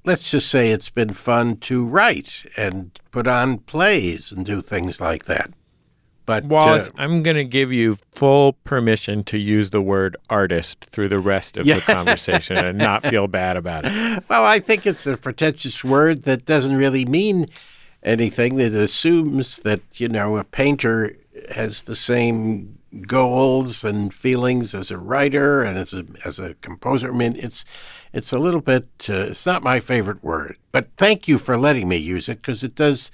Let's 0.04 0.30
just 0.32 0.50
say 0.50 0.72
it's 0.72 0.90
been 0.90 1.14
fun 1.14 1.58
to 1.58 1.86
write 1.86 2.46
and 2.58 2.92
put 3.12 3.28
on 3.28 3.60
plays 3.60 4.32
and 4.34 4.46
do 4.46 4.62
things 4.62 5.00
like 5.00 5.26
that. 5.26 5.52
But 6.26 6.46
Wallace, 6.46 6.88
uh, 6.90 6.92
I'm 6.98 7.22
going 7.24 7.36
to 7.38 7.44
give 7.46 7.72
you 7.72 7.98
full 8.14 8.54
permission 8.64 9.24
to 9.26 9.38
use 9.38 9.72
the 9.72 9.82
word 9.82 10.16
artist 10.30 10.86
through 10.90 11.10
the 11.10 11.20
rest 11.20 11.58
of 11.58 11.66
Yeah. 11.66 11.76
the 11.76 11.82
conversation 11.82 12.58
and 12.58 12.78
not 12.78 13.04
feel 13.04 13.28
bad 13.28 13.58
about 13.58 13.84
it. 13.86 14.24
well, 14.30 14.44
I 14.46 14.60
think 14.60 14.86
it's 14.86 15.06
a 15.06 15.18
pretentious 15.18 15.84
word 15.84 16.24
that 16.24 16.46
doesn't 16.46 16.78
really 16.78 17.04
mean 17.06 17.48
anything. 18.04 18.56
That 18.56 18.74
assumes 18.74 19.58
that 19.60 19.82
you 20.00 20.08
know 20.08 20.38
a 20.38 20.46
painter 20.46 21.16
has 21.56 21.84
the 21.84 21.96
same 21.96 22.78
goals 23.02 23.84
and 23.84 24.14
feelings 24.14 24.74
as 24.74 24.92
a 24.92 24.98
writer 24.98 25.64
and 25.64 25.78
as 25.78 25.94
a 25.94 26.06
as 26.26 26.40
a 26.40 26.54
composer. 26.56 27.14
I 27.14 27.16
mean, 27.16 27.36
it's 27.38 27.66
it's 28.14 28.32
a 28.32 28.38
little 28.38 28.62
bit. 28.62 28.88
Uh, 29.10 29.28
it's 29.30 29.46
not 29.46 29.64
my 29.64 29.80
favorite 29.80 30.24
word, 30.24 30.58
but 30.72 30.90
thank 30.98 31.28
you 31.28 31.38
for 31.38 31.58
letting 31.58 31.88
me 31.88 31.98
use 31.98 32.30
it 32.30 32.38
because 32.38 32.64
it 32.64 32.76
does. 32.76 33.12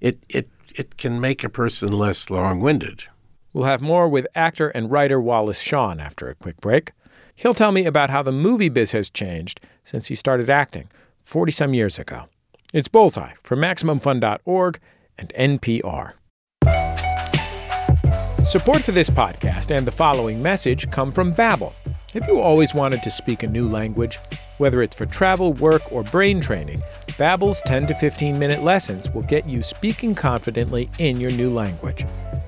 It 0.00 0.18
it 0.28 0.48
it 0.74 0.96
can 0.96 1.20
make 1.20 1.44
a 1.44 1.48
person 1.48 1.92
less 1.92 2.30
long-winded. 2.30 3.04
We'll 3.52 3.64
have 3.64 3.80
more 3.80 4.08
with 4.08 4.26
actor 4.34 4.70
and 4.70 4.90
writer 4.90 5.20
Wallace 5.20 5.60
Shawn 5.60 6.00
after 6.00 6.28
a 6.28 6.34
quick 6.34 6.60
break. 6.60 6.92
He'll 7.36 7.54
tell 7.54 7.72
me 7.72 7.86
about 7.86 8.10
how 8.10 8.22
the 8.22 8.32
movie 8.32 8.68
biz 8.68 8.92
has 8.92 9.08
changed 9.08 9.60
since 9.84 10.08
he 10.08 10.14
started 10.14 10.50
acting 10.50 10.88
40 11.22 11.52
some 11.52 11.74
years 11.74 11.98
ago. 11.98 12.24
It's 12.72 12.88
Bullseye 12.88 13.34
from 13.42 13.60
MaximumFun.org 13.60 14.80
and 15.16 15.32
NPR. 15.38 16.14
Support 18.44 18.82
for 18.82 18.92
this 18.92 19.08
podcast 19.08 19.74
and 19.74 19.86
the 19.86 19.90
following 19.90 20.42
message 20.42 20.90
come 20.90 21.12
from 21.12 21.32
Babbel. 21.32 21.72
Have 22.12 22.28
you 22.28 22.40
always 22.40 22.74
wanted 22.74 23.02
to 23.02 23.10
speak 23.10 23.42
a 23.42 23.46
new 23.46 23.66
language? 23.66 24.18
Whether 24.58 24.82
it's 24.82 24.94
for 24.94 25.06
travel, 25.06 25.54
work, 25.54 25.90
or 25.90 26.02
brain 26.02 26.42
training, 26.42 26.82
Babbel's 27.16 27.62
10 27.62 27.86
to 27.86 27.94
15 27.94 28.38
minute 28.38 28.62
lessons 28.62 29.08
will 29.10 29.22
get 29.22 29.48
you 29.48 29.62
speaking 29.62 30.14
confidently 30.14 30.90
in 30.98 31.20
your 31.20 31.30
new 31.30 31.48
language. 31.48 32.04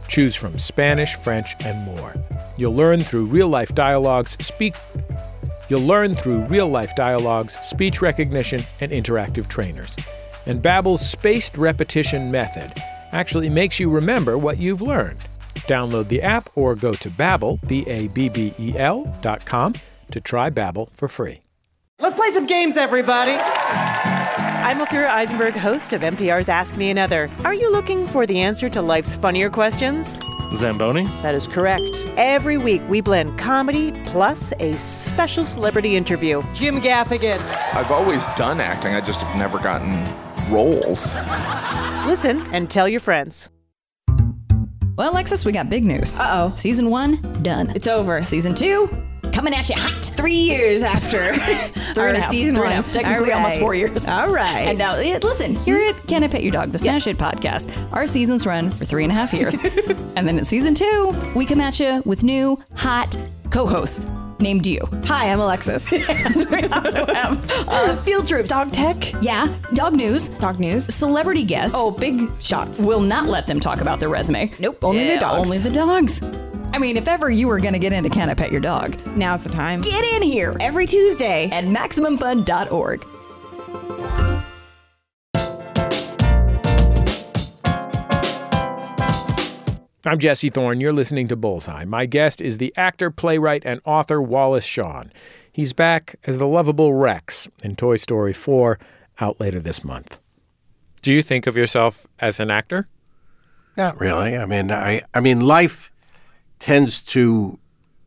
Choose 0.06 0.36
from 0.36 0.58
Spanish, 0.58 1.14
French, 1.14 1.54
and 1.64 1.82
more. 1.86 2.14
You'll 2.58 2.74
learn 2.74 3.02
through 3.02 3.24
real-life 3.24 3.74
dialogues, 3.74 4.36
speak 4.44 4.74
You'll 5.70 5.80
learn 5.80 6.14
through 6.14 6.44
real-life 6.44 6.94
dialogues, 6.94 7.58
speech 7.66 8.02
recognition, 8.02 8.64
and 8.82 8.92
interactive 8.92 9.48
trainers. 9.48 9.96
And 10.44 10.62
Babbel's 10.62 11.08
spaced 11.08 11.56
repetition 11.56 12.30
method 12.30 12.70
actually 13.12 13.48
makes 13.48 13.80
you 13.80 13.88
remember 13.88 14.36
what 14.36 14.58
you've 14.58 14.82
learned. 14.82 15.18
Download 15.66 16.08
the 16.08 16.22
app 16.22 16.48
or 16.54 16.75
go 16.75 16.92
to 16.94 17.10
Babbel, 17.10 17.66
B-A-B-B-E-L 17.66 19.18
dot 19.20 19.44
com 19.44 19.75
to 20.10 20.20
try 20.20 20.50
Babbel 20.50 20.90
for 20.92 21.08
free. 21.08 21.40
Let's 21.98 22.14
play 22.14 22.30
some 22.30 22.46
games, 22.46 22.76
everybody. 22.76 23.32
I'm 23.32 24.78
Ophira 24.78 25.08
Eisenberg, 25.08 25.54
host 25.54 25.92
of 25.92 26.02
NPR's 26.02 26.48
Ask 26.48 26.76
Me 26.76 26.90
Another. 26.90 27.30
Are 27.44 27.54
you 27.54 27.72
looking 27.72 28.06
for 28.06 28.26
the 28.26 28.40
answer 28.40 28.68
to 28.68 28.82
life's 28.82 29.14
funnier 29.14 29.48
questions? 29.48 30.18
Zamboni? 30.54 31.04
That 31.22 31.34
is 31.34 31.46
correct. 31.46 31.82
Every 32.16 32.58
week, 32.58 32.82
we 32.88 33.00
blend 33.00 33.38
comedy 33.38 33.92
plus 34.06 34.52
a 34.60 34.76
special 34.76 35.44
celebrity 35.46 35.96
interview. 35.96 36.42
Jim 36.52 36.80
Gaffigan. 36.80 37.38
I've 37.75 37.90
always 37.90 38.26
done 38.36 38.60
acting, 38.60 38.94
I 38.94 39.00
just 39.00 39.22
have 39.22 39.36
never 39.36 39.58
gotten 39.58 39.90
roles. 40.52 41.16
Listen 42.06 42.42
and 42.52 42.70
tell 42.70 42.88
your 42.88 43.00
friends. 43.00 43.48
Well, 44.96 45.12
Alexis, 45.12 45.44
we 45.44 45.52
got 45.52 45.68
big 45.68 45.84
news. 45.84 46.16
Uh 46.16 46.50
oh. 46.50 46.54
Season 46.54 46.88
one, 46.88 47.20
done. 47.42 47.70
It's 47.76 47.86
over. 47.86 48.20
Season 48.22 48.54
two, 48.54 48.88
coming 49.32 49.52
at 49.52 49.68
you 49.68 49.74
hot. 49.76 50.04
Three 50.16 50.32
years 50.32 50.82
after 50.82 51.18
Three 51.94 52.08
and 52.08 52.16
a 52.16 52.20
half. 52.22 52.30
season 52.30 52.54
Three 52.54 52.64
one. 52.64 52.72
and 52.72 52.80
a 52.80 52.82
half. 52.86 52.92
Technically, 52.92 53.32
All 53.32 53.38
almost 53.38 53.60
four 53.60 53.74
years. 53.74 54.08
All 54.08 54.28
right. 54.28 54.68
And 54.68 54.78
now, 54.78 54.94
eh, 54.94 55.18
listen, 55.22 55.54
here 55.56 55.76
at 55.76 56.06
Can 56.06 56.24
I 56.24 56.28
Pet 56.28 56.42
Your 56.42 56.52
Dog, 56.52 56.70
the 56.72 56.78
Smash 56.78 57.04
Hit 57.04 57.18
podcast, 57.18 57.70
our 57.92 58.06
seasons 58.06 58.46
run 58.46 58.70
for 58.70 58.86
three 58.86 59.02
and 59.04 59.12
a 59.12 59.14
half 59.14 59.34
years. 59.34 59.60
and 60.16 60.26
then 60.26 60.38
in 60.38 60.44
season 60.44 60.74
two, 60.74 61.14
we 61.34 61.44
come 61.44 61.60
at 61.60 61.78
you 61.78 62.02
with 62.06 62.22
new, 62.22 62.56
hot 62.74 63.16
co 63.50 63.66
hosts 63.66 64.00
named 64.40 64.66
you. 64.66 64.80
Hi, 65.04 65.30
I'm 65.30 65.40
Alexis. 65.40 65.90
we 65.92 66.02
also 66.68 67.06
have 67.06 67.50
uh, 67.68 67.96
field 67.98 68.26
trip, 68.28 68.46
Dog 68.46 68.72
tech. 68.72 69.12
yeah, 69.22 69.54
dog 69.74 69.94
news, 69.94 70.28
Dog 70.28 70.58
news. 70.60 70.86
celebrity 70.92 71.44
guests. 71.44 71.76
Oh, 71.78 71.90
big 71.90 72.30
shots. 72.40 72.86
will 72.86 73.00
not 73.00 73.26
let 73.26 73.46
them 73.46 73.60
talk 73.60 73.80
about 73.80 74.00
their 74.00 74.08
resume. 74.08 74.52
Nope, 74.58 74.82
only 74.84 75.06
the 75.08 75.18
dogs. 75.18 75.48
Only 75.48 75.58
the 75.58 75.70
dogs. 75.70 76.20
I 76.72 76.78
mean, 76.78 76.96
if 76.96 77.08
ever 77.08 77.30
you 77.30 77.48
were 77.48 77.58
going 77.60 77.72
to 77.72 77.78
get 77.78 77.92
into 77.92 78.10
Can 78.10 78.28
I 78.28 78.34
Pet 78.34 78.52
Your 78.52 78.60
Dog, 78.60 79.00
Now's 79.16 79.44
the 79.44 79.50
time. 79.50 79.80
get 79.80 80.04
in 80.04 80.22
here 80.22 80.54
Every 80.60 80.86
Tuesday. 80.86 81.48
at 81.50 81.64
MaximumFun.org. 81.64 83.04
I'm 90.06 90.20
Jesse 90.20 90.50
Thorn. 90.50 90.80
You're 90.80 90.92
listening 90.92 91.26
to 91.28 91.36
Bullseye. 91.36 91.84
My 91.84 92.06
guest 92.06 92.40
is 92.40 92.58
the 92.58 92.72
actor, 92.76 93.10
playwright, 93.10 93.64
and 93.66 93.80
author 93.84 94.22
Wallace 94.22 94.64
Shawn. 94.64 95.12
He's 95.50 95.72
back 95.72 96.14
as 96.25 96.38
the 96.38 96.46
lovable 96.46 96.94
Rex 96.94 97.48
in 97.64 97.75
Toy 97.75 97.96
Story 97.96 98.32
4, 98.32 98.78
out 99.18 99.40
later 99.40 99.58
this 99.58 99.82
month. 99.82 100.18
Do 101.02 101.12
you 101.12 101.22
think 101.22 101.48
of 101.48 101.56
yourself 101.56 102.06
as 102.20 102.38
an 102.38 102.52
actor? 102.52 102.86
Not 103.76 104.00
really. 104.00 104.36
I 104.36 104.46
mean, 104.46 104.70
I 104.70 105.02
I 105.12 105.18
mean, 105.20 105.40
life 105.40 105.90
tends 106.60 107.02
to 107.02 107.58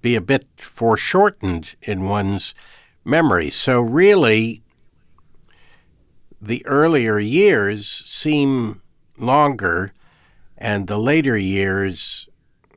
be 0.02 0.16
a 0.16 0.22
bit 0.22 0.48
foreshortened 0.56 1.76
in 1.82 2.06
one's 2.06 2.56
memory. 3.04 3.50
So 3.50 3.82
really, 3.82 4.64
the 6.42 6.66
earlier 6.66 7.20
years 7.20 7.86
seem 7.86 8.82
longer, 9.18 9.92
and 10.60 10.88
the 10.88 10.98
later 10.98 11.38
years 11.38 12.28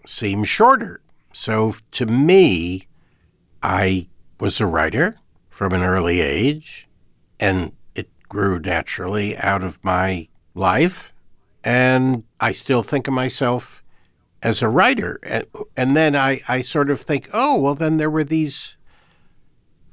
seem 0.07 0.45
shorter. 0.45 1.01
So 1.33 1.75
to 1.93 2.07
me, 2.07 2.87
I 3.63 4.09
was 4.41 4.61
a 4.61 4.67
writer 4.67 5.19
from 5.51 5.73
an 5.73 5.83
early 5.83 6.21
age, 6.21 6.89
and 7.39 7.73
it 7.95 8.09
grew 8.29 8.59
naturally 8.59 9.37
out 9.37 9.65
of 9.65 9.83
my 9.85 10.29
life. 10.55 11.13
And 11.65 12.25
I 12.41 12.53
still 12.53 12.83
think 12.83 13.09
of 13.09 13.15
myself 13.15 13.85
as 14.43 14.63
a 14.63 14.69
writer. 14.69 15.19
And, 15.23 15.47
and 15.77 15.97
then 15.97 16.17
I, 16.17 16.41
I 16.49 16.63
sort 16.63 16.91
of 16.91 17.01
think, 17.01 17.29
oh, 17.33 17.59
well, 17.59 17.75
then 17.75 17.97
there 17.97 18.11
were 18.11 18.25
these 18.25 18.77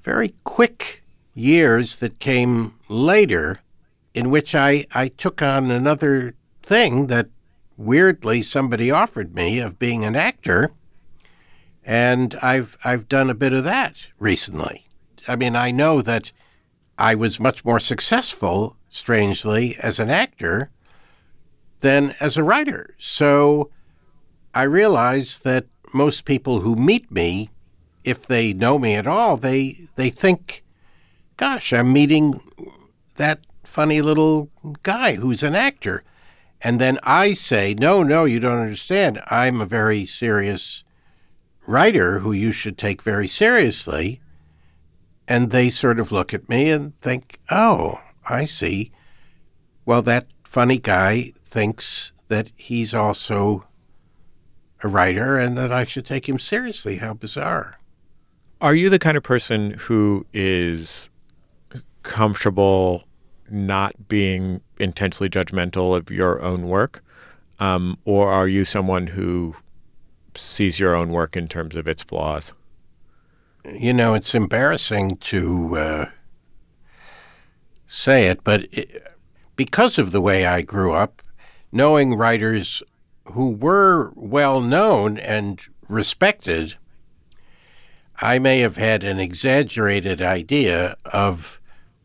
very 0.01 0.33
quick 0.43 1.03
years 1.33 1.97
that 1.97 2.19
came 2.19 2.75
later 2.87 3.59
in 4.13 4.29
which 4.29 4.55
I, 4.55 4.85
I 4.93 5.07
took 5.07 5.41
on 5.41 5.71
another 5.71 6.35
thing 6.63 7.07
that 7.07 7.27
weirdly 7.79 8.41
somebody 8.41 8.91
offered 8.91 9.33
me 9.33 9.59
of 9.59 9.79
being 9.79 10.03
an 10.03 10.15
actor. 10.15 10.71
And 11.83 12.35
I've 12.43 12.77
I've 12.83 13.07
done 13.07 13.29
a 13.29 13.35
bit 13.35 13.53
of 13.53 13.63
that 13.63 14.07
recently. 14.19 14.85
I 15.27 15.35
mean, 15.35 15.55
I 15.55 15.71
know 15.71 16.01
that 16.01 16.31
I 16.97 17.15
was 17.15 17.39
much 17.39 17.63
more 17.63 17.79
successful, 17.79 18.75
strangely, 18.89 19.77
as 19.81 19.99
an 19.99 20.09
actor 20.09 20.69
than 21.79 22.15
as 22.19 22.35
a 22.35 22.43
writer. 22.43 22.93
So 22.97 23.71
I 24.53 24.63
realize 24.63 25.39
that 25.39 25.67
most 25.93 26.25
people 26.25 26.59
who 26.59 26.75
meet 26.75 27.09
me, 27.09 27.49
if 28.03 28.27
they 28.27 28.53
know 28.53 28.77
me 28.77 28.95
at 28.95 29.07
all, 29.07 29.37
they 29.37 29.77
they 29.95 30.09
think, 30.09 30.63
"Gosh, 31.37 31.71
I'm 31.71 31.93
meeting 31.93 32.41
that 33.15 33.47
funny 33.63 34.01
little 34.01 34.49
guy 34.83 35.15
who's 35.15 35.43
an 35.43 35.55
actor." 35.55 36.03
And 36.61 36.79
then 36.79 36.99
I 37.03 37.33
say, 37.33 37.73
"No, 37.73 38.03
no, 38.03 38.25
you 38.25 38.39
don't 38.39 38.59
understand. 38.59 39.21
I'm 39.27 39.61
a 39.61 39.65
very 39.65 40.05
serious 40.05 40.83
writer 41.65 42.19
who 42.19 42.31
you 42.31 42.51
should 42.51 42.77
take 42.77 43.01
very 43.01 43.27
seriously." 43.27 44.21
And 45.27 45.51
they 45.51 45.69
sort 45.69 45.99
of 45.99 46.11
look 46.11 46.33
at 46.33 46.49
me 46.49 46.71
and 46.71 46.99
think, 47.01 47.39
"Oh, 47.49 48.01
I 48.27 48.45
see. 48.45 48.91
Well, 49.85 50.01
that 50.03 50.27
funny 50.43 50.79
guy 50.79 51.33
thinks 51.43 52.11
that 52.27 52.51
he's 52.55 52.93
also 52.93 53.65
a 54.83 54.87
writer 54.87 55.37
and 55.37 55.57
that 55.57 55.71
I 55.71 55.83
should 55.83 56.05
take 56.05 56.29
him 56.29 56.39
seriously. 56.39 56.97
How 56.97 57.13
bizarre. 57.13 57.79
Are 58.61 58.75
you 58.75 58.89
the 58.89 58.99
kind 58.99 59.17
of 59.17 59.23
person 59.23 59.75
who 59.79 60.25
is 60.33 61.09
comfortable 62.03 63.03
not 63.49 64.07
being 64.07 64.61
intensely 64.79 65.29
judgmental 65.29 65.95
of 65.95 66.09
your 66.09 66.41
own 66.41 66.67
work? 66.67 67.03
Um, 67.59 67.97
or 68.05 68.31
are 68.31 68.47
you 68.47 68.65
someone 68.65 69.07
who 69.07 69.55
sees 70.35 70.79
your 70.79 70.95
own 70.95 71.09
work 71.09 71.35
in 71.35 71.47
terms 71.47 71.75
of 71.75 71.87
its 71.87 72.03
flaws? 72.03 72.53
You 73.65 73.93
know, 73.93 74.13
it's 74.13 74.33
embarrassing 74.33 75.17
to 75.17 75.77
uh, 75.77 76.05
say 77.87 78.27
it, 78.27 78.43
but 78.43 78.67
it, 78.71 79.03
because 79.55 79.99
of 79.99 80.11
the 80.11 80.21
way 80.21 80.45
I 80.45 80.61
grew 80.61 80.93
up, 80.93 81.21
knowing 81.71 82.15
writers 82.15 82.81
who 83.33 83.49
were 83.51 84.11
well 84.15 84.61
known 84.61 85.17
and 85.17 85.61
respected, 85.87 86.75
I 88.21 88.39
may 88.39 88.59
have 88.59 88.77
had 88.77 89.03
an 89.03 89.19
exaggerated 89.19 90.21
idea 90.21 90.95
of 91.05 91.58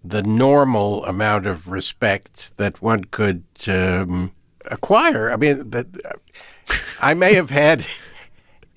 the 0.04 0.22
normal 0.22 1.04
amount 1.06 1.46
of 1.46 1.68
respect 1.68 2.56
that 2.58 2.82
one 2.82 3.04
could 3.04 3.44
um, 3.66 4.32
acquire. 4.66 5.32
I 5.32 5.36
mean, 5.36 5.70
that 5.70 5.86
I 7.00 7.14
may 7.14 7.34
have 7.34 7.50
had 7.50 7.86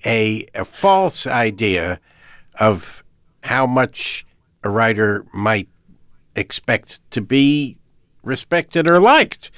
a, 0.06 0.46
a 0.54 0.64
false 0.64 1.26
idea 1.26 2.00
of 2.58 3.04
how 3.44 3.66
much 3.66 4.26
a 4.64 4.70
writer 4.70 5.26
might 5.32 5.68
expect 6.34 7.00
to 7.10 7.20
be 7.20 7.76
respected 8.22 8.88
or 8.88 8.98
liked. 8.98 9.50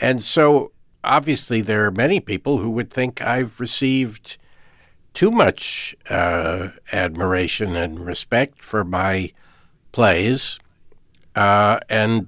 And 0.00 0.22
so 0.22 0.72
obviously 1.02 1.60
there 1.60 1.84
are 1.86 1.90
many 1.90 2.20
people 2.20 2.58
who 2.58 2.70
would 2.70 2.90
think 2.90 3.20
I've 3.20 3.60
received 3.60 4.36
too 5.14 5.30
much 5.30 5.96
uh, 6.08 6.68
admiration 6.92 7.74
and 7.74 8.00
respect 8.00 8.62
for 8.62 8.84
my 8.84 9.32
plays, 9.90 10.58
uh, 11.38 11.78
and 11.88 12.26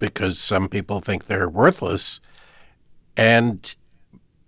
because 0.00 0.40
some 0.40 0.68
people 0.68 0.98
think 0.98 1.26
they're 1.26 1.48
worthless. 1.48 2.20
And 3.16 3.72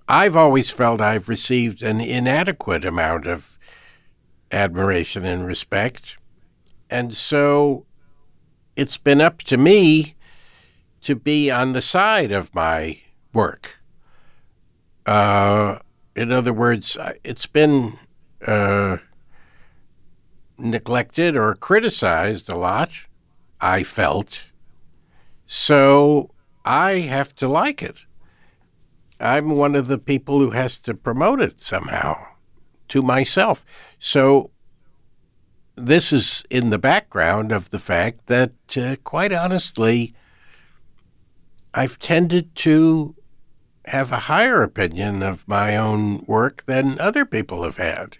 I've 0.08 0.34
always 0.34 0.72
felt 0.72 1.00
I've 1.00 1.28
received 1.28 1.84
an 1.84 2.00
inadequate 2.00 2.84
amount 2.84 3.28
of 3.28 3.56
admiration 4.50 5.24
and 5.24 5.46
respect. 5.46 6.16
And 6.90 7.14
so 7.14 7.86
it's 8.74 8.98
been 8.98 9.20
up 9.20 9.38
to 9.44 9.56
me 9.56 10.16
to 11.02 11.14
be 11.14 11.48
on 11.48 11.72
the 11.72 11.80
side 11.80 12.32
of 12.32 12.52
my 12.56 13.02
work. 13.32 13.80
Uh, 15.04 15.78
in 16.16 16.32
other 16.32 16.52
words, 16.52 16.98
it's 17.22 17.46
been 17.46 18.00
uh, 18.44 18.96
neglected 20.58 21.36
or 21.36 21.54
criticized 21.54 22.48
a 22.48 22.56
lot, 22.56 23.05
I 23.60 23.82
felt. 23.82 24.44
So 25.46 26.30
I 26.64 27.00
have 27.00 27.34
to 27.36 27.48
like 27.48 27.82
it. 27.82 28.04
I'm 29.18 29.50
one 29.50 29.74
of 29.74 29.88
the 29.88 29.98
people 29.98 30.40
who 30.40 30.50
has 30.50 30.78
to 30.80 30.94
promote 30.94 31.40
it 31.40 31.60
somehow 31.60 32.26
to 32.88 33.02
myself. 33.02 33.64
So 33.98 34.50
this 35.74 36.12
is 36.12 36.44
in 36.50 36.70
the 36.70 36.78
background 36.78 37.52
of 37.52 37.70
the 37.70 37.78
fact 37.78 38.26
that, 38.26 38.52
uh, 38.76 38.96
quite 39.04 39.32
honestly, 39.32 40.14
I've 41.72 41.98
tended 41.98 42.54
to 42.56 43.14
have 43.86 44.10
a 44.10 44.16
higher 44.16 44.62
opinion 44.62 45.22
of 45.22 45.46
my 45.46 45.76
own 45.76 46.24
work 46.26 46.64
than 46.66 46.98
other 46.98 47.24
people 47.24 47.62
have 47.62 47.76
had. 47.76 48.18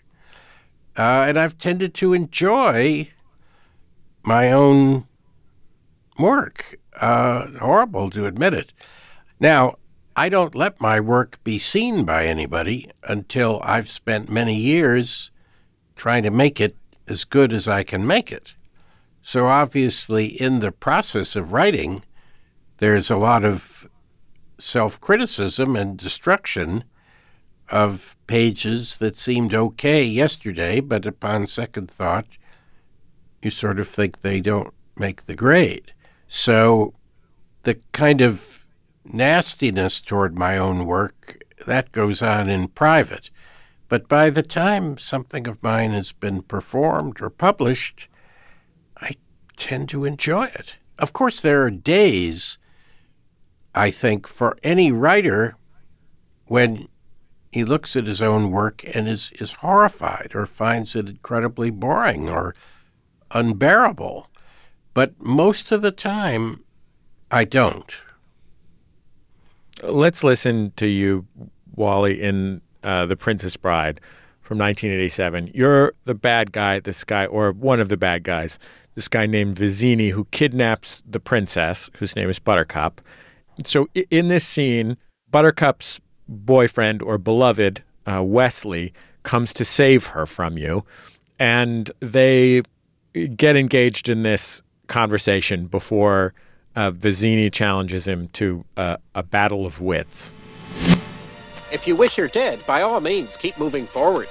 Uh, 0.97 1.27
and 1.29 1.39
I've 1.39 1.59
tended 1.59 1.93
to 1.95 2.13
enjoy 2.13 3.11
my 4.23 4.53
own 4.53 5.07
work. 6.19 6.77
Uh, 6.95 7.47
horrible 7.59 8.11
to 8.11 8.27
admit 8.27 8.55
it. 8.55 8.73
Now, 9.39 9.77
I 10.15 10.29
don't 10.29 10.55
let 10.55 10.81
my 10.81 10.99
work 10.99 11.43
be 11.45 11.59
seen 11.59 12.05
by 12.05 12.27
anybody 12.27 12.91
until 13.05 13.61
I've 13.63 13.89
spent 13.89 14.31
many 14.31 14.57
years 14.57 15.31
trying 15.95 16.23
to 16.23 16.31
make 16.31 16.61
it 16.61 16.77
as 17.07 17.25
good 17.25 17.53
as 17.53 17.69
I 17.69 17.83
can 17.83 18.07
make 18.07 18.33
it. 18.33 18.55
So, 19.21 19.47
obviously, 19.47 20.27
in 20.27 20.61
the 20.61 20.73
process 20.73 21.37
of 21.37 21.53
writing, 21.53 22.03
there's 22.79 23.11
a 23.11 23.17
lot 23.17 23.45
of 23.45 23.89
self 24.59 25.01
criticism 25.01 25.77
and 25.77 25.99
destruction 25.99 26.85
of 27.69 28.17
pages 28.27 28.99
that 28.99 29.17
seemed 29.17 29.53
okay 29.53 30.05
yesterday, 30.05 30.81
but 30.81 31.07
upon 31.07 31.47
second 31.47 31.91
thought, 31.91 32.39
you 33.43 33.51
sort 33.51 33.81
of 33.81 33.89
think 33.89 34.21
they 34.21 34.41
don't 34.41 34.73
make 34.97 35.27
the 35.27 35.35
grade. 35.35 35.93
So 36.29 36.95
the 37.63 37.81
kind 37.93 38.21
of 38.21 38.67
nastiness 39.05 40.01
toward 40.01 40.37
my 40.37 40.59
own 40.59 40.87
work, 40.87 41.43
that 41.67 41.93
goes 41.93 42.23
on 42.23 42.49
in 42.49 42.69
private. 42.69 43.31
But 43.89 44.09
by 44.09 44.31
the 44.31 44.43
time 44.43 44.99
something 44.99 45.47
of 45.47 45.63
mine 45.63 45.93
has 45.93 46.13
been 46.13 46.43
performed 46.43 47.23
or 47.23 47.31
published, 47.31 48.09
I 49.01 49.17
tend 49.57 49.89
to 49.91 50.05
enjoy 50.05 50.47
it. 50.47 50.77
Of 50.99 51.13
course, 51.13 51.41
there 51.41 51.63
are 51.65 51.71
days 51.71 52.59
I 53.77 53.91
think, 53.91 54.27
for 54.27 54.57
any 54.63 54.91
writer 54.91 55.55
when 56.47 56.89
he 57.53 57.63
looks 57.63 57.95
at 57.95 58.07
his 58.07 58.23
own 58.23 58.51
work 58.51 58.83
and 58.95 59.07
is, 59.07 59.31
is 59.33 59.53
horrified 59.53 60.33
or 60.35 60.47
finds 60.47 60.97
it 60.97 61.11
incredibly 61.11 61.69
boring 61.69 62.31
or 62.31 62.55
unbearable. 63.33 64.31
But 64.97 65.21
most 65.21 65.73
of 65.73 65.83
the 65.83 65.93
time, 65.93 66.65
I 67.31 67.45
don't. 67.45 67.95
Let's 69.83 70.25
listen 70.25 70.73
to 70.77 70.87
you, 70.87 71.27
Wally, 71.75 72.23
in 72.23 72.63
uh, 72.83 73.05
The 73.05 73.17
Princess 73.17 73.59
Bride 73.59 74.01
from 74.41 74.57
1987. 74.57 75.51
You're 75.53 75.93
the 76.05 76.15
bad 76.15 76.53
guy, 76.53 76.81
this 76.81 77.05
guy, 77.05 77.27
or 77.27 77.53
one 77.53 77.79
of 77.79 77.91
the 77.91 77.99
bad 77.99 78.25
guys, 78.25 78.59
this 78.95 79.07
guy 79.07 79.27
named 79.27 79.57
Vizzini, 79.57 80.13
who 80.13 80.25
kidnaps 80.31 81.03
the 81.07 81.21
princess, 81.21 81.91
whose 81.99 82.17
name 82.17 82.31
is 82.31 82.39
Buttercup 82.39 83.03
so 83.65 83.89
in 84.11 84.29
this 84.29 84.47
scene, 84.47 84.97
Buttercup's 85.31 86.01
boyfriend 86.29 87.03
or 87.03 87.19
beloved, 87.19 87.83
uh, 88.07 88.23
Westley, 88.23 88.93
comes 89.23 89.53
to 89.55 89.65
save 89.65 90.07
her 90.07 90.27
from 90.27 90.59
you, 90.59 90.85
and 91.39 91.91
they 92.01 92.63
get 93.37 93.57
engaged 93.57 94.09
in 94.09 94.23
this 94.23 94.63
conversation 94.87 95.67
before 95.67 96.35
uh, 96.75 96.91
Vizzini 96.91 97.51
challenges 97.51 98.07
him 98.07 98.29
to 98.29 98.65
uh, 98.77 98.97
a 99.15 99.23
battle 99.23 99.67
of 99.67 99.81
wits. 99.81 100.33
If 101.73 101.87
you 101.87 101.97
wish 101.97 102.17
her 102.17 102.29
dead, 102.29 102.65
by 102.67 102.83
all 102.83 103.01
means, 103.01 103.37
keep 103.37 103.59
moving 103.59 103.87
forward. 103.87 104.29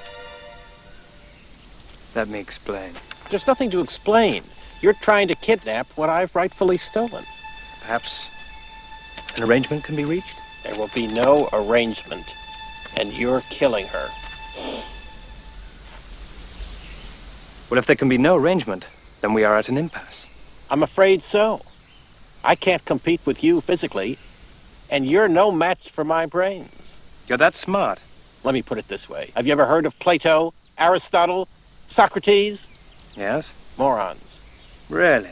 Let 2.15 2.29
me 2.29 2.39
explain. 2.39 2.93
There's 3.29 3.47
nothing 3.47 3.69
to 3.71 3.81
explain. 3.81 4.43
You're 4.81 4.93
trying 4.93 5.27
to 5.27 5.35
kidnap 5.35 5.87
what 5.95 6.09
I've 6.09 6.35
rightfully 6.35 6.77
stolen. 6.77 7.25
Perhaps 7.81 8.29
an 9.35 9.43
arrangement 9.43 9.83
can 9.83 9.95
be 9.95 10.05
reached? 10.05 10.39
There 10.63 10.75
will 10.75 10.89
be 10.93 11.07
no 11.07 11.49
arrangement, 11.51 12.25
and 12.97 13.11
you're 13.11 13.41
killing 13.49 13.87
her. 13.87 14.07
Well, 17.69 17.77
if 17.77 17.85
there 17.85 17.95
can 17.95 18.09
be 18.09 18.17
no 18.17 18.35
arrangement, 18.35 18.89
then 19.21 19.33
we 19.33 19.43
are 19.43 19.57
at 19.57 19.69
an 19.69 19.77
impasse. 19.77 20.29
I'm 20.69 20.83
afraid 20.83 21.21
so. 21.21 21.61
I 22.43 22.55
can't 22.55 22.83
compete 22.85 23.21
with 23.25 23.43
you 23.43 23.61
physically, 23.61 24.17
and 24.89 25.05
you're 25.05 25.27
no 25.27 25.51
match 25.51 25.89
for 25.89 26.03
my 26.03 26.25
brains. 26.25 26.97
You're 27.27 27.37
that 27.37 27.55
smart. 27.55 28.01
Let 28.43 28.53
me 28.53 28.61
put 28.61 28.77
it 28.77 28.87
this 28.87 29.09
way 29.09 29.31
Have 29.35 29.47
you 29.47 29.53
ever 29.53 29.65
heard 29.65 29.85
of 29.85 29.97
Plato, 29.99 30.53
Aristotle, 30.77 31.47
Socrates? 31.87 32.67
Yes. 33.15 33.55
Morons. 33.77 34.41
Really? 34.89 35.31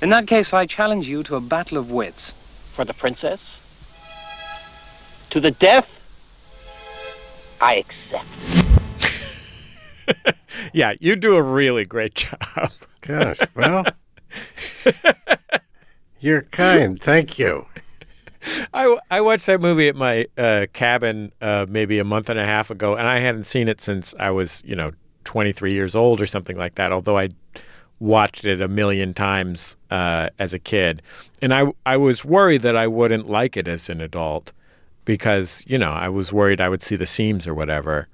In 0.00 0.08
that 0.10 0.26
case, 0.26 0.52
I 0.52 0.66
challenge 0.66 1.08
you 1.08 1.22
to 1.24 1.36
a 1.36 1.40
battle 1.40 1.76
of 1.78 1.90
wits. 1.90 2.34
For 2.70 2.84
the 2.84 2.94
princess? 2.94 3.60
To 5.30 5.40
the 5.40 5.50
death? 5.50 6.04
I 7.60 7.74
accept. 7.74 8.26
Yeah, 10.72 10.94
you 11.00 11.16
do 11.16 11.36
a 11.36 11.42
really 11.42 11.84
great 11.84 12.14
job. 12.54 12.70
Gosh, 13.00 13.38
well, 13.54 13.84
you're 16.20 16.42
kind. 16.42 17.00
Thank 17.00 17.38
you. 17.38 17.66
I, 18.72 18.96
I 19.10 19.20
watched 19.20 19.46
that 19.46 19.60
movie 19.60 19.88
at 19.88 19.96
my 19.96 20.26
uh, 20.36 20.66
cabin 20.72 21.32
uh, 21.40 21.66
maybe 21.68 21.98
a 21.98 22.04
month 22.04 22.28
and 22.28 22.38
a 22.38 22.44
half 22.44 22.70
ago, 22.70 22.94
and 22.94 23.06
I 23.06 23.18
hadn't 23.18 23.44
seen 23.44 23.68
it 23.68 23.80
since 23.80 24.14
I 24.18 24.30
was, 24.30 24.62
you 24.64 24.76
know, 24.76 24.92
23 25.24 25.72
years 25.72 25.94
old 25.94 26.20
or 26.20 26.26
something 26.26 26.56
like 26.56 26.76
that. 26.76 26.92
Although 26.92 27.18
I 27.18 27.30
watched 28.00 28.44
it 28.44 28.60
a 28.60 28.68
million 28.68 29.12
times 29.12 29.76
uh, 29.90 30.28
as 30.38 30.54
a 30.54 30.58
kid, 30.58 31.02
and 31.42 31.52
I 31.52 31.66
I 31.84 31.96
was 31.96 32.24
worried 32.24 32.62
that 32.62 32.76
I 32.76 32.86
wouldn't 32.86 33.28
like 33.28 33.56
it 33.56 33.68
as 33.68 33.88
an 33.88 34.00
adult 34.00 34.52
because 35.04 35.64
you 35.66 35.78
know 35.78 35.90
I 35.90 36.08
was 36.08 36.32
worried 36.32 36.60
I 36.60 36.68
would 36.68 36.82
see 36.82 36.96
the 36.96 37.06
seams 37.06 37.46
or 37.46 37.54
whatever, 37.54 38.08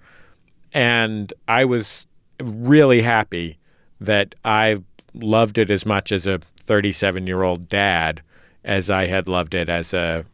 and 0.72 1.32
I 1.46 1.64
was 1.64 2.06
really 2.40 3.02
happy 3.02 3.58
that 4.04 4.34
I 4.44 4.78
loved 5.14 5.58
it 5.58 5.70
as 5.70 5.86
much 5.86 6.12
as 6.12 6.26
a 6.26 6.40
37 6.58 7.26
year 7.26 7.42
old 7.42 7.68
dad 7.68 8.22
as 8.64 8.90
I 8.90 9.06
had 9.06 9.28
loved 9.28 9.54
it 9.54 9.68
as 9.68 9.92
a, 9.92 10.24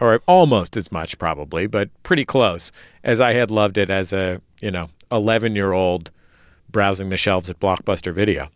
or 0.00 0.20
almost 0.26 0.76
as 0.76 0.92
much 0.92 1.18
probably, 1.18 1.66
but 1.66 1.90
pretty 2.02 2.24
close 2.24 2.70
as 3.02 3.20
I 3.20 3.32
had 3.32 3.50
loved 3.50 3.76
it 3.76 3.90
as 3.90 4.12
a, 4.12 4.40
you 4.60 4.70
know, 4.70 4.88
11 5.10 5.56
year 5.56 5.72
old 5.72 6.10
browsing 6.70 7.08
the 7.08 7.16
shelves 7.16 7.50
at 7.50 7.60
Blockbuster 7.60 8.12
Video. 8.12 8.48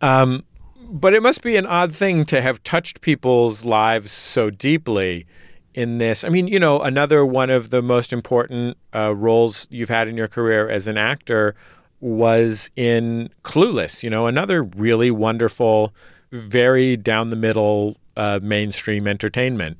Um, 0.00 0.44
but 0.88 1.14
it 1.14 1.22
must 1.22 1.42
be 1.42 1.56
an 1.56 1.66
odd 1.66 1.94
thing 1.94 2.24
to 2.26 2.40
have 2.42 2.62
touched 2.62 3.00
people's 3.00 3.64
lives 3.64 4.12
so 4.12 4.50
deeply 4.50 5.26
in 5.74 5.98
this. 5.98 6.24
I 6.24 6.28
mean, 6.28 6.48
you 6.48 6.60
know, 6.60 6.80
another 6.82 7.24
one 7.24 7.50
of 7.50 7.70
the 7.70 7.82
most 7.82 8.12
important 8.12 8.76
uh, 8.94 9.14
roles 9.14 9.66
you've 9.70 9.88
had 9.88 10.08
in 10.08 10.16
your 10.16 10.28
career 10.28 10.68
as 10.68 10.86
an 10.86 10.98
actor 10.98 11.54
was 12.02 12.68
in 12.74 13.30
Clueless, 13.44 14.02
you 14.02 14.10
know, 14.10 14.26
another 14.26 14.64
really 14.64 15.10
wonderful, 15.10 15.94
very 16.32 16.96
down 16.96 17.30
the 17.30 17.36
middle 17.36 17.96
uh, 18.16 18.40
mainstream 18.42 19.06
entertainment. 19.06 19.78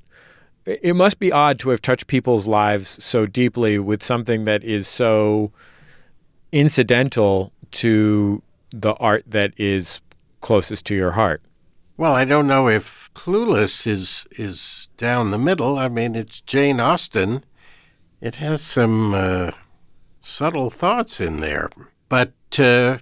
It 0.64 0.94
must 0.94 1.18
be 1.18 1.32
odd 1.32 1.58
to 1.58 1.70
have 1.70 1.82
touched 1.82 2.06
people's 2.06 2.46
lives 2.46 3.02
so 3.04 3.26
deeply 3.26 3.80
with 3.80 4.02
something 4.02 4.44
that 4.44 4.62
is 4.62 4.86
so 4.86 5.50
incidental 6.52 7.52
to 7.72 8.42
the 8.70 8.94
art 8.94 9.24
that 9.26 9.52
is 9.56 10.00
closest 10.40 10.86
to 10.86 10.94
your 10.94 11.12
heart. 11.12 11.42
Well, 11.96 12.14
I 12.14 12.24
don't 12.24 12.46
know 12.46 12.68
if 12.68 13.12
Clueless 13.14 13.86
is 13.86 14.26
is 14.30 14.88
down 14.96 15.30
the 15.30 15.38
middle. 15.38 15.78
I 15.78 15.88
mean, 15.88 16.14
it's 16.14 16.40
Jane 16.40 16.80
Austen. 16.80 17.44
It 18.20 18.36
has 18.36 18.62
some 18.62 19.12
uh, 19.12 19.50
subtle 20.20 20.70
thoughts 20.70 21.20
in 21.20 21.40
there, 21.40 21.68
but 22.12 22.34
uh, 22.58 22.98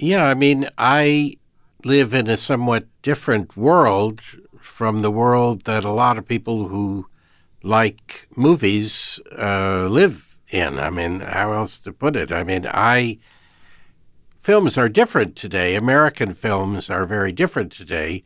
yeah, 0.00 0.24
I 0.24 0.34
mean, 0.34 0.68
I 0.76 1.34
live 1.84 2.12
in 2.12 2.26
a 2.26 2.36
somewhat 2.36 2.86
different 3.00 3.56
world 3.56 4.20
from 4.58 5.02
the 5.02 5.12
world 5.12 5.62
that 5.66 5.84
a 5.84 5.92
lot 5.92 6.18
of 6.18 6.26
people 6.26 6.66
who 6.66 7.06
like 7.62 8.26
movies 8.34 9.20
uh, 9.38 9.86
live 9.86 10.40
in. 10.50 10.80
I 10.80 10.90
mean, 10.90 11.20
how 11.20 11.52
else 11.52 11.78
to 11.82 11.92
put 11.92 12.16
it? 12.16 12.32
I 12.32 12.42
mean, 12.42 12.66
I 12.66 13.20
films 14.36 14.76
are 14.76 14.88
different 14.88 15.36
today. 15.36 15.76
American 15.76 16.32
films 16.32 16.90
are 16.90 17.06
very 17.06 17.30
different 17.30 17.70
today, 17.70 18.24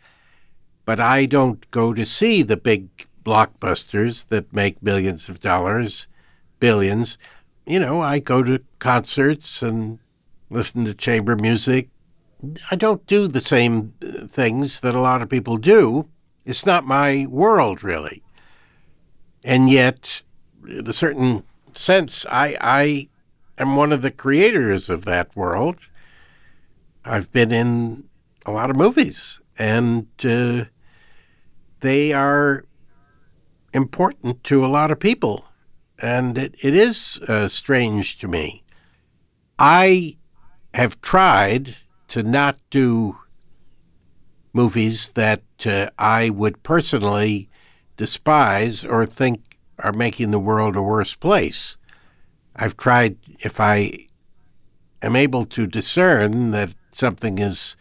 but 0.86 0.98
I 0.98 1.26
don't 1.26 1.70
go 1.70 1.92
to 1.92 2.06
see 2.06 2.42
the 2.42 2.56
big 2.56 2.88
blockbusters 3.22 4.28
that 4.28 4.50
make 4.50 4.82
millions 4.82 5.28
of 5.28 5.40
dollars, 5.40 6.08
billions. 6.58 7.18
You 7.66 7.80
know, 7.80 8.00
I 8.00 8.18
go 8.18 8.42
to 8.42 8.62
concerts 8.78 9.60
and 9.60 9.98
listen 10.50 10.84
to 10.84 10.94
chamber 10.94 11.36
music. 11.36 11.88
I 12.70 12.76
don't 12.76 13.06
do 13.06 13.28
the 13.28 13.40
same 13.40 13.94
uh, 14.02 14.26
things 14.26 14.80
that 14.80 14.94
a 14.94 15.00
lot 15.00 15.22
of 15.22 15.28
people 15.28 15.56
do. 15.56 16.08
It's 16.44 16.66
not 16.66 16.86
my 16.86 17.26
world, 17.28 17.82
really. 17.82 18.22
And 19.44 19.68
yet, 19.70 20.22
in 20.68 20.86
a 20.86 20.92
certain 20.92 21.44
sense, 21.72 22.26
I, 22.30 22.56
I 22.60 23.08
am 23.58 23.76
one 23.76 23.92
of 23.92 24.02
the 24.02 24.10
creators 24.10 24.88
of 24.88 25.04
that 25.04 25.34
world. 25.34 25.88
I've 27.04 27.32
been 27.32 27.52
in 27.52 28.08
a 28.44 28.52
lot 28.52 28.70
of 28.70 28.76
movies, 28.76 29.40
and 29.58 30.06
uh, 30.24 30.64
they 31.80 32.12
are 32.12 32.64
important 33.72 34.44
to 34.44 34.64
a 34.64 34.68
lot 34.68 34.90
of 34.90 35.00
people. 35.00 35.44
And 35.98 36.36
it, 36.36 36.54
it 36.62 36.74
is 36.74 37.20
uh, 37.28 37.48
strange 37.48 38.18
to 38.18 38.28
me. 38.28 38.62
I 39.58 40.16
have 40.76 41.00
tried 41.00 41.74
to 42.06 42.22
not 42.22 42.58
do 42.68 43.16
movies 44.52 45.12
that 45.12 45.42
uh, 45.64 45.88
I 45.98 46.28
would 46.28 46.62
personally 46.62 47.48
despise 47.96 48.84
or 48.84 49.06
think 49.06 49.56
are 49.78 49.94
making 49.94 50.32
the 50.32 50.38
world 50.38 50.76
a 50.76 50.82
worse 50.82 51.14
place. 51.14 51.78
I've 52.54 52.76
tried, 52.76 53.16
if 53.40 53.58
I 53.58 54.06
am 55.00 55.16
able 55.16 55.46
to 55.46 55.66
discern 55.66 56.50
that 56.50 56.74
something 56.92 57.38
is 57.38 57.74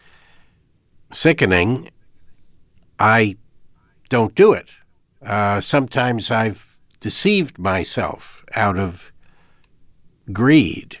sickening, 1.12 1.90
I 2.98 3.36
don't 4.08 4.34
do 4.34 4.54
it. 4.54 4.70
Uh, 5.20 5.60
sometimes 5.60 6.30
I've 6.30 6.78
deceived 7.00 7.58
myself 7.58 8.42
out 8.54 8.78
of 8.78 9.12
greed, 10.32 11.00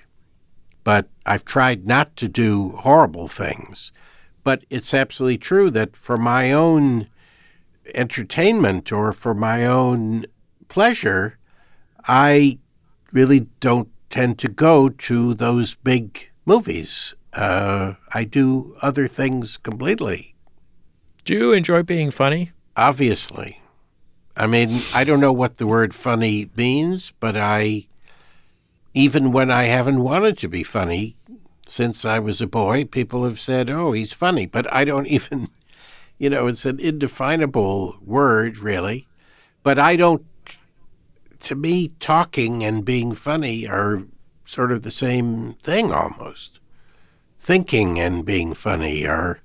but 0.84 1.08
I've 1.26 1.44
tried 1.44 1.86
not 1.86 2.16
to 2.16 2.28
do 2.28 2.70
horrible 2.70 3.28
things. 3.28 3.92
But 4.44 4.64
it's 4.70 4.94
absolutely 4.94 5.38
true 5.38 5.70
that 5.72 5.96
for 5.96 6.16
my 6.16 6.52
own 6.52 7.08
entertainment 7.94 8.92
or 8.92 9.12
for 9.12 9.34
my 9.34 9.66
own 9.66 10.26
pleasure, 10.68 11.36
I 12.06 12.58
really 13.12 13.48
don't 13.60 13.88
tend 14.08 14.38
to 14.38 14.48
go 14.48 14.88
to 14.88 15.34
those 15.34 15.74
big 15.74 16.30
movies. 16.44 17.14
Uh, 17.32 17.94
I 18.14 18.24
do 18.24 18.76
other 18.80 19.08
things 19.08 19.56
completely. 19.56 20.34
Do 21.24 21.34
you 21.34 21.52
enjoy 21.52 21.82
being 21.82 22.12
funny? 22.12 22.52
Obviously. 22.76 23.60
I 24.36 24.46
mean, 24.46 24.82
I 24.94 25.02
don't 25.04 25.20
know 25.20 25.32
what 25.32 25.56
the 25.56 25.66
word 25.66 25.94
funny 25.94 26.50
means, 26.56 27.12
but 27.18 27.36
I, 27.36 27.88
even 28.96 29.30
when 29.30 29.50
I 29.50 29.64
haven't 29.64 30.02
wanted 30.02 30.38
to 30.38 30.48
be 30.48 30.62
funny, 30.62 31.16
since 31.68 32.06
I 32.06 32.18
was 32.18 32.40
a 32.40 32.46
boy, 32.46 32.86
people 32.86 33.24
have 33.24 33.38
said, 33.38 33.68
oh, 33.68 33.92
he's 33.92 34.14
funny. 34.14 34.46
But 34.46 34.72
I 34.72 34.84
don't 34.84 35.06
even, 35.18 35.50
you 36.16 36.30
know, 36.30 36.46
it's 36.46 36.64
an 36.64 36.80
indefinable 36.80 37.98
word, 38.00 38.58
really. 38.58 39.06
But 39.62 39.78
I 39.78 39.96
don't, 39.96 40.24
to 41.40 41.54
me, 41.54 41.88
talking 42.00 42.64
and 42.64 42.86
being 42.86 43.14
funny 43.14 43.68
are 43.68 44.04
sort 44.46 44.72
of 44.72 44.80
the 44.80 44.90
same 44.90 45.52
thing 45.60 45.92
almost. 45.92 46.58
Thinking 47.38 48.00
and 48.00 48.24
being 48.24 48.54
funny 48.54 49.06
are 49.06 49.40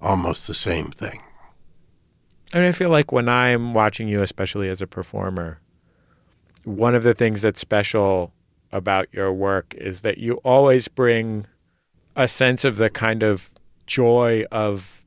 almost 0.00 0.46
the 0.46 0.54
same 0.54 0.90
thing. 0.90 1.20
And 2.54 2.64
I 2.64 2.72
feel 2.72 2.88
like 2.88 3.12
when 3.12 3.28
I'm 3.28 3.74
watching 3.74 4.08
you, 4.08 4.22
especially 4.22 4.70
as 4.70 4.80
a 4.80 4.86
performer, 4.86 5.60
one 6.64 6.94
of 6.94 7.02
the 7.02 7.12
things 7.12 7.42
that's 7.42 7.60
special 7.60 8.32
about 8.72 9.08
your 9.12 9.32
work 9.32 9.74
is 9.74 10.00
that 10.00 10.18
you 10.18 10.34
always 10.44 10.88
bring 10.88 11.46
a 12.16 12.26
sense 12.26 12.64
of 12.64 12.76
the 12.76 12.90
kind 12.90 13.22
of 13.22 13.50
joy 13.86 14.44
of 14.50 15.04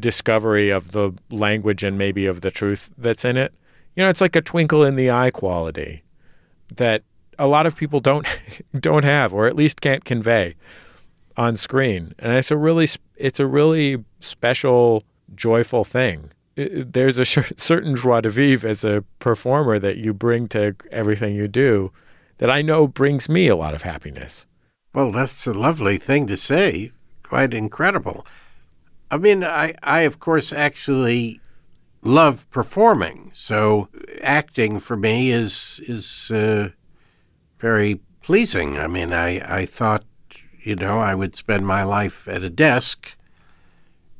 discovery 0.00 0.70
of 0.70 0.90
the 0.90 1.12
language 1.30 1.82
and 1.82 1.96
maybe 1.96 2.26
of 2.26 2.40
the 2.40 2.50
truth 2.50 2.90
that's 2.98 3.24
in 3.24 3.36
it. 3.36 3.52
You 3.94 4.04
know, 4.04 4.10
it's 4.10 4.20
like 4.20 4.36
a 4.36 4.42
twinkle 4.42 4.84
in 4.84 4.96
the 4.96 5.10
eye 5.10 5.30
quality 5.30 6.02
that 6.74 7.02
a 7.38 7.46
lot 7.46 7.66
of 7.66 7.76
people 7.76 8.00
don't 8.00 8.26
don't 8.80 9.04
have 9.04 9.32
or 9.32 9.46
at 9.46 9.56
least 9.56 9.80
can't 9.80 10.04
convey 10.04 10.54
on 11.36 11.56
screen. 11.56 12.14
And 12.18 12.32
it's 12.32 12.50
a 12.50 12.56
really 12.56 12.88
it's 13.16 13.40
a 13.40 13.46
really 13.46 14.04
special 14.20 15.04
joyful 15.34 15.84
thing. 15.84 16.30
It, 16.56 16.92
there's 16.92 17.18
a 17.18 17.24
certain 17.56 17.96
joie 17.96 18.20
de 18.20 18.30
vivre 18.30 18.68
as 18.68 18.84
a 18.84 19.04
performer 19.18 19.78
that 19.78 19.96
you 19.96 20.12
bring 20.12 20.48
to 20.48 20.74
everything 20.90 21.34
you 21.34 21.48
do 21.48 21.92
that 22.38 22.50
I 22.50 22.62
know 22.62 22.86
brings 22.86 23.28
me 23.28 23.48
a 23.48 23.56
lot 23.56 23.74
of 23.74 23.82
happiness. 23.82 24.46
Well, 24.92 25.12
that's 25.12 25.46
a 25.46 25.52
lovely 25.52 25.98
thing 25.98 26.26
to 26.26 26.36
say. 26.36 26.92
Quite 27.22 27.54
incredible. 27.54 28.26
I 29.10 29.18
mean, 29.18 29.44
I, 29.44 29.74
I 29.82 30.00
of 30.00 30.18
course 30.18 30.52
actually 30.52 31.40
love 32.02 32.48
performing, 32.50 33.30
so 33.34 33.88
acting 34.22 34.78
for 34.78 34.96
me 34.96 35.30
is 35.30 35.80
is 35.86 36.30
uh, 36.30 36.70
very 37.58 38.00
pleasing. 38.22 38.78
I 38.78 38.86
mean, 38.86 39.12
I 39.12 39.60
I 39.60 39.66
thought, 39.66 40.04
you 40.60 40.76
know, 40.76 40.98
I 40.98 41.14
would 41.14 41.36
spend 41.36 41.66
my 41.66 41.82
life 41.82 42.26
at 42.28 42.42
a 42.42 42.50
desk, 42.50 43.16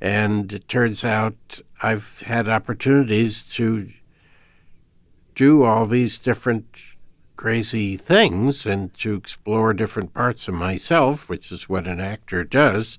and 0.00 0.52
it 0.52 0.68
turns 0.68 1.04
out 1.04 1.60
I've 1.82 2.22
had 2.26 2.48
opportunities 2.48 3.42
to 3.54 3.90
do 5.34 5.64
all 5.64 5.86
these 5.86 6.18
different 6.18 6.66
crazy 7.36 7.96
things 7.96 8.66
and 8.66 8.92
to 8.94 9.14
explore 9.14 9.74
different 9.74 10.14
parts 10.14 10.48
of 10.48 10.54
myself, 10.54 11.28
which 11.28 11.52
is 11.52 11.68
what 11.68 11.86
an 11.86 12.00
actor 12.00 12.44
does, 12.44 12.98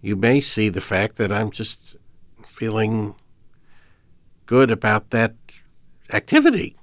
you 0.00 0.16
may 0.16 0.40
see 0.40 0.68
the 0.68 0.80
fact 0.80 1.16
that 1.16 1.32
I'm 1.32 1.50
just 1.50 1.96
feeling 2.44 3.14
good 4.46 4.70
about 4.70 5.10
that 5.10 5.34
activity. 6.12 6.76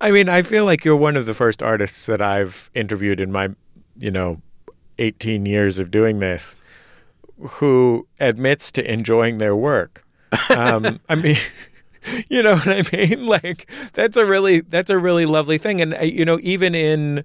I 0.00 0.10
mean, 0.10 0.28
I 0.28 0.42
feel 0.42 0.64
like 0.64 0.84
you're 0.84 0.96
one 0.96 1.16
of 1.16 1.26
the 1.26 1.34
first 1.34 1.62
artists 1.62 2.06
that 2.06 2.20
I've 2.20 2.70
interviewed 2.74 3.20
in 3.20 3.30
my, 3.30 3.50
you 3.96 4.10
know, 4.10 4.42
18 4.98 5.46
years 5.46 5.78
of 5.78 5.90
doing 5.90 6.18
this 6.18 6.56
who 7.40 8.06
admits 8.20 8.70
to 8.72 8.92
enjoying 8.92 9.38
their 9.38 9.56
work. 9.56 10.04
Um, 10.48 10.98
I 11.10 11.14
mean, 11.14 11.36
you 12.28 12.42
know 12.42 12.54
what 12.54 12.68
I 12.68 12.82
mean? 12.92 13.26
Like 13.32 13.70
that's 13.92 14.16
a 14.16 14.26
really 14.26 14.60
that's 14.60 14.90
a 14.90 14.98
really 14.98 15.26
lovely 15.26 15.58
thing, 15.58 15.80
and 15.80 15.94
uh, 15.94 16.00
you 16.00 16.24
know, 16.24 16.38
even 16.42 16.74
in 16.74 17.24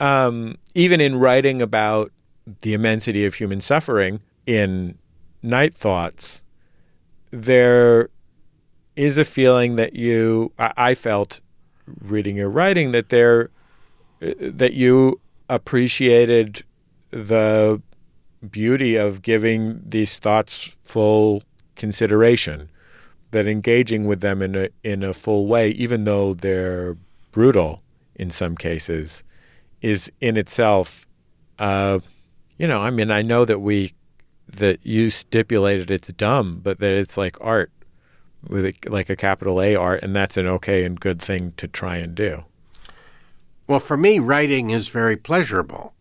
um, 0.00 0.56
even 0.74 1.00
in 1.00 1.16
writing 1.16 1.60
about 1.60 2.12
the 2.60 2.74
immensity 2.74 3.24
of 3.24 3.34
human 3.34 3.60
suffering 3.60 4.20
in 4.46 4.98
Night 5.42 5.74
Thoughts, 5.74 6.42
there 7.30 8.10
is 8.96 9.18
a 9.18 9.24
feeling 9.24 9.76
that 9.76 9.94
you 9.94 10.52
I, 10.58 10.72
I 10.76 10.94
felt 10.94 11.40
reading 12.00 12.36
your 12.36 12.48
writing 12.48 12.92
that 12.92 13.08
there 13.08 13.50
uh, 14.22 14.32
that 14.38 14.74
you 14.74 15.20
appreciated 15.48 16.64
the 17.10 17.80
beauty 18.50 18.96
of 18.96 19.22
giving 19.22 19.82
these 19.84 20.18
thoughts 20.18 20.76
full 20.82 21.42
consideration 21.76 22.68
that 23.34 23.46
engaging 23.46 24.06
with 24.06 24.20
them 24.20 24.40
in 24.40 24.56
a 24.56 24.68
in 24.82 25.02
a 25.02 25.12
full 25.12 25.46
way 25.46 25.70
even 25.70 26.04
though 26.04 26.34
they're 26.34 26.96
brutal 27.30 27.82
in 28.14 28.30
some 28.30 28.56
cases 28.56 29.22
is 29.82 30.10
in 30.20 30.36
itself 30.36 31.06
uh, 31.58 31.98
you 32.58 32.66
know 32.66 32.80
i 32.80 32.90
mean 32.90 33.10
i 33.10 33.20
know 33.22 33.44
that 33.44 33.60
we 33.60 33.92
that 34.48 34.78
you 34.82 35.10
stipulated 35.10 35.90
it's 35.90 36.12
dumb 36.14 36.60
but 36.62 36.78
that 36.78 36.92
it's 36.92 37.16
like 37.16 37.36
art 37.40 37.70
with 38.48 38.64
a, 38.66 38.74
like 38.88 39.10
a 39.10 39.16
capital 39.16 39.60
A 39.60 39.74
art, 39.74 40.02
and 40.02 40.14
that's 40.14 40.36
an 40.36 40.46
okay 40.46 40.84
and 40.84 40.98
good 40.98 41.20
thing 41.20 41.52
to 41.56 41.68
try 41.68 41.96
and 41.96 42.14
do. 42.14 42.44
Well, 43.66 43.80
for 43.80 43.96
me, 43.96 44.18
writing 44.18 44.70
is 44.70 44.88
very 44.88 45.16
pleasurable. 45.16 45.94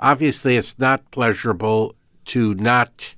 Obviously, 0.00 0.56
it's 0.56 0.78
not 0.78 1.10
pleasurable 1.10 1.94
to 2.26 2.54
not 2.54 3.14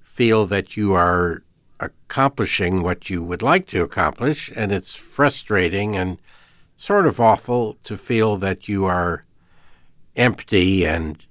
feel 0.00 0.46
that 0.46 0.76
you 0.76 0.94
are 0.94 1.42
accomplishing 1.80 2.82
what 2.82 3.08
you 3.08 3.22
would 3.22 3.42
like 3.42 3.66
to 3.68 3.82
accomplish, 3.82 4.52
and 4.54 4.72
it's 4.72 4.94
frustrating 4.94 5.96
and 5.96 6.18
sort 6.76 7.06
of 7.06 7.20
awful 7.20 7.74
to 7.84 7.96
feel 7.96 8.36
that 8.36 8.68
you 8.68 8.84
are 8.84 9.24
empty 10.16 10.84
and 10.84 11.26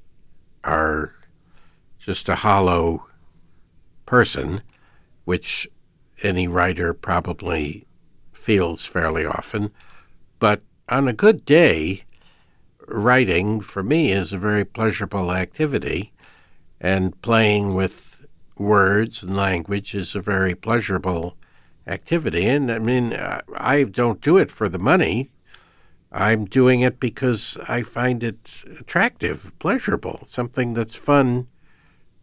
are 0.64 1.14
just 2.00 2.30
a 2.30 2.36
hollow 2.36 3.08
person, 4.06 4.62
which 5.26 5.68
any 6.24 6.48
writer 6.48 6.94
probably 6.94 7.86
feels 8.32 8.86
fairly 8.86 9.26
often. 9.26 9.72
But 10.40 10.62
on 10.90 11.08
a 11.08 11.14
good 11.14 11.44
day, 11.44 12.04
writing 12.88 13.60
for 13.60 13.84
me 13.84 14.12
is 14.12 14.32
a 14.32 14.38
very 14.38 14.64
pleasurable 14.64 15.34
activity, 15.34 16.14
and 16.80 17.20
playing 17.22 17.74
with 17.74 18.17
words 18.60 19.24
and 19.24 19.36
language 19.36 19.94
is 19.94 20.16
a 20.16 20.20
very 20.20 20.56
pleasurable 20.56 21.36
activity. 21.86 22.48
And 22.48 22.72
I 22.72 22.80
mean, 22.80 23.14
I 23.56 23.84
don't 23.84 24.22
do 24.22 24.38
it 24.38 24.52
for 24.52 24.70
the 24.70 24.80
money. 24.80 25.32
I'm 26.12 26.46
doing 26.46 26.82
it 26.82 27.00
because 27.00 27.58
I 27.68 27.84
find 27.84 28.24
it 28.24 28.64
attractive, 28.80 29.52
pleasurable, 29.60 30.22
something 30.26 30.74
that's 30.74 30.96
fun 30.96 31.48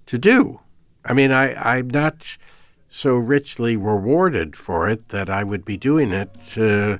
to 0.07 0.19
do. 0.19 0.61
I 1.05 1.13
mean, 1.13 1.31
I, 1.31 1.55
I'm 1.55 1.89
not 1.89 2.39
so 2.89 3.17
richly 3.17 3.77
rewarded 3.77 4.57
for 4.57 4.89
it 4.89 5.09
that 5.09 5.29
I 5.29 5.45
would 5.45 5.65
be 5.65 5.77
doing 5.77 6.13
it 6.13 6.57
uh, 6.57 6.99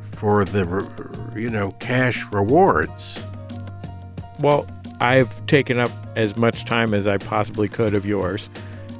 for 0.00 0.44
the, 0.44 0.88
you 1.34 1.50
know, 1.50 1.72
cash 1.72 2.24
rewards. 2.32 3.22
Well, 4.38 4.66
I've 5.00 5.44
taken 5.46 5.78
up 5.78 5.90
as 6.14 6.36
much 6.36 6.66
time 6.66 6.92
as 6.92 7.06
I 7.06 7.16
possibly 7.16 7.68
could 7.68 7.94
of 7.94 8.04
yours, 8.04 8.50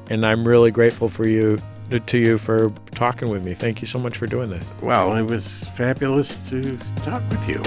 and 0.09 0.25
I'm 0.25 0.49
really 0.49 0.71
grateful 0.71 1.11
for 1.11 1.29
you 1.29 1.59
to 2.07 2.19
you 2.19 2.39
for 2.39 2.71
talking 2.93 3.29
with 3.29 3.43
me. 3.43 3.53
Thank 3.53 3.83
you 3.83 3.87
so 3.87 3.99
much 3.99 4.17
for 4.17 4.27
doing 4.27 4.49
this. 4.49 4.71
Well, 4.81 5.15
it 5.17 5.23
was 5.23 5.69
fabulous 5.71 6.37
to 6.49 6.77
talk 7.03 7.23
with 7.29 7.49
you. 7.49 7.61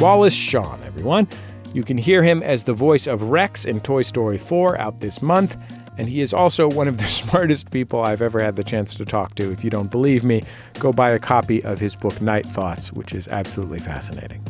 Wallace 0.00 0.34
Shawn 0.34 0.80
everyone. 0.84 1.26
You 1.74 1.82
can 1.82 1.98
hear 1.98 2.22
him 2.22 2.42
as 2.42 2.62
the 2.62 2.72
voice 2.72 3.06
of 3.06 3.24
Rex 3.24 3.64
in 3.64 3.80
Toy 3.80 4.02
Story 4.02 4.38
4 4.38 4.78
out 4.78 5.00
this 5.00 5.20
month, 5.20 5.56
and 5.98 6.08
he 6.08 6.20
is 6.20 6.32
also 6.32 6.68
one 6.68 6.88
of 6.88 6.96
the 6.98 7.06
smartest 7.08 7.70
people 7.70 8.00
I've 8.00 8.22
ever 8.22 8.40
had 8.40 8.56
the 8.56 8.64
chance 8.64 8.94
to 8.94 9.04
talk 9.04 9.34
to. 9.34 9.50
If 9.52 9.64
you 9.64 9.70
don't 9.70 9.90
believe 9.90 10.24
me, 10.24 10.44
go 10.78 10.92
buy 10.92 11.10
a 11.10 11.18
copy 11.18 11.62
of 11.64 11.80
his 11.80 11.96
book 11.96 12.22
Night 12.22 12.46
Thoughts, 12.46 12.92
which 12.92 13.12
is 13.12 13.28
absolutely 13.28 13.80
fascinating. 13.80 14.42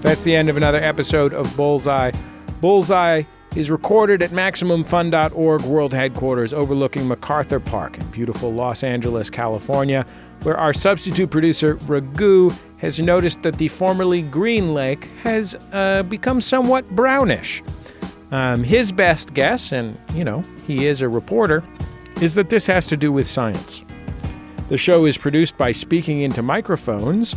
That's 0.00 0.24
the 0.24 0.34
end 0.34 0.48
of 0.48 0.56
another 0.56 0.82
episode 0.82 1.32
of 1.32 1.54
Bullseye. 1.56 2.10
Bullseye 2.60 3.22
is 3.56 3.70
recorded 3.70 4.22
at 4.22 4.30
MaximumFun.org 4.30 5.62
world 5.62 5.92
headquarters 5.92 6.54
overlooking 6.54 7.08
MacArthur 7.08 7.58
Park 7.58 7.98
in 7.98 8.06
beautiful 8.06 8.52
Los 8.52 8.84
Angeles, 8.84 9.28
California, 9.28 10.06
where 10.42 10.56
our 10.56 10.72
substitute 10.72 11.30
producer, 11.30 11.74
Raghu, 11.86 12.50
has 12.78 13.00
noticed 13.00 13.42
that 13.42 13.56
the 13.56 13.68
formerly 13.68 14.22
green 14.22 14.72
lake 14.72 15.04
has 15.22 15.56
uh, 15.72 16.02
become 16.04 16.40
somewhat 16.40 16.88
brownish. 16.90 17.62
Um, 18.30 18.62
his 18.62 18.92
best 18.92 19.34
guess, 19.34 19.72
and 19.72 19.98
you 20.14 20.24
know, 20.24 20.42
he 20.66 20.86
is 20.86 21.02
a 21.02 21.08
reporter, 21.08 21.64
is 22.22 22.34
that 22.34 22.48
this 22.48 22.66
has 22.66 22.86
to 22.86 22.96
do 22.96 23.10
with 23.10 23.28
science. 23.28 23.82
The 24.68 24.78
show 24.78 25.04
is 25.06 25.18
produced 25.18 25.58
by 25.58 25.72
Speaking 25.72 26.20
Into 26.20 26.42
Microphones. 26.42 27.34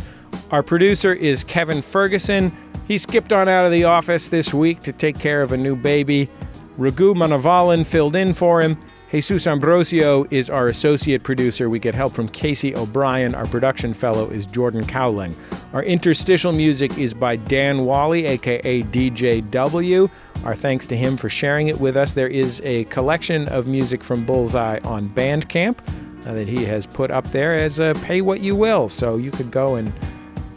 Our 0.52 0.62
producer 0.62 1.12
is 1.12 1.42
Kevin 1.42 1.82
Ferguson. 1.82 2.56
He 2.86 2.98
skipped 2.98 3.32
on 3.32 3.48
out 3.48 3.64
of 3.64 3.72
the 3.72 3.84
office 3.84 4.28
this 4.28 4.52
week 4.52 4.80
to 4.80 4.92
take 4.92 5.18
care 5.18 5.40
of 5.42 5.52
a 5.52 5.56
new 5.56 5.74
baby. 5.74 6.28
Raghu 6.76 7.14
Manavalan 7.14 7.86
filled 7.86 8.16
in 8.16 8.34
for 8.34 8.60
him. 8.60 8.78
Jesus 9.10 9.46
Ambrosio 9.46 10.26
is 10.32 10.50
our 10.50 10.66
associate 10.66 11.22
producer. 11.22 11.70
We 11.70 11.78
get 11.78 11.94
help 11.94 12.12
from 12.12 12.28
Casey 12.28 12.74
O'Brien. 12.74 13.32
Our 13.32 13.46
production 13.46 13.94
fellow 13.94 14.28
is 14.28 14.44
Jordan 14.44 14.84
Cowling. 14.84 15.36
Our 15.72 15.84
interstitial 15.84 16.50
music 16.50 16.98
is 16.98 17.14
by 17.14 17.36
Dan 17.36 17.84
Wally, 17.84 18.26
aka 18.26 18.82
DJW. 18.82 20.10
Our 20.44 20.56
thanks 20.56 20.88
to 20.88 20.96
him 20.96 21.16
for 21.16 21.28
sharing 21.28 21.68
it 21.68 21.78
with 21.78 21.96
us. 21.96 22.12
There 22.12 22.26
is 22.26 22.60
a 22.64 22.84
collection 22.86 23.46
of 23.50 23.68
music 23.68 24.02
from 24.02 24.26
Bullseye 24.26 24.80
on 24.82 25.08
Bandcamp 25.10 25.78
uh, 26.26 26.34
that 26.34 26.48
he 26.48 26.64
has 26.64 26.84
put 26.84 27.12
up 27.12 27.28
there 27.28 27.54
as 27.54 27.78
a 27.78 27.94
pay 28.02 28.20
what 28.20 28.40
you 28.40 28.56
will. 28.56 28.88
So 28.88 29.16
you 29.16 29.30
could 29.30 29.52
go 29.52 29.76
and 29.76 29.92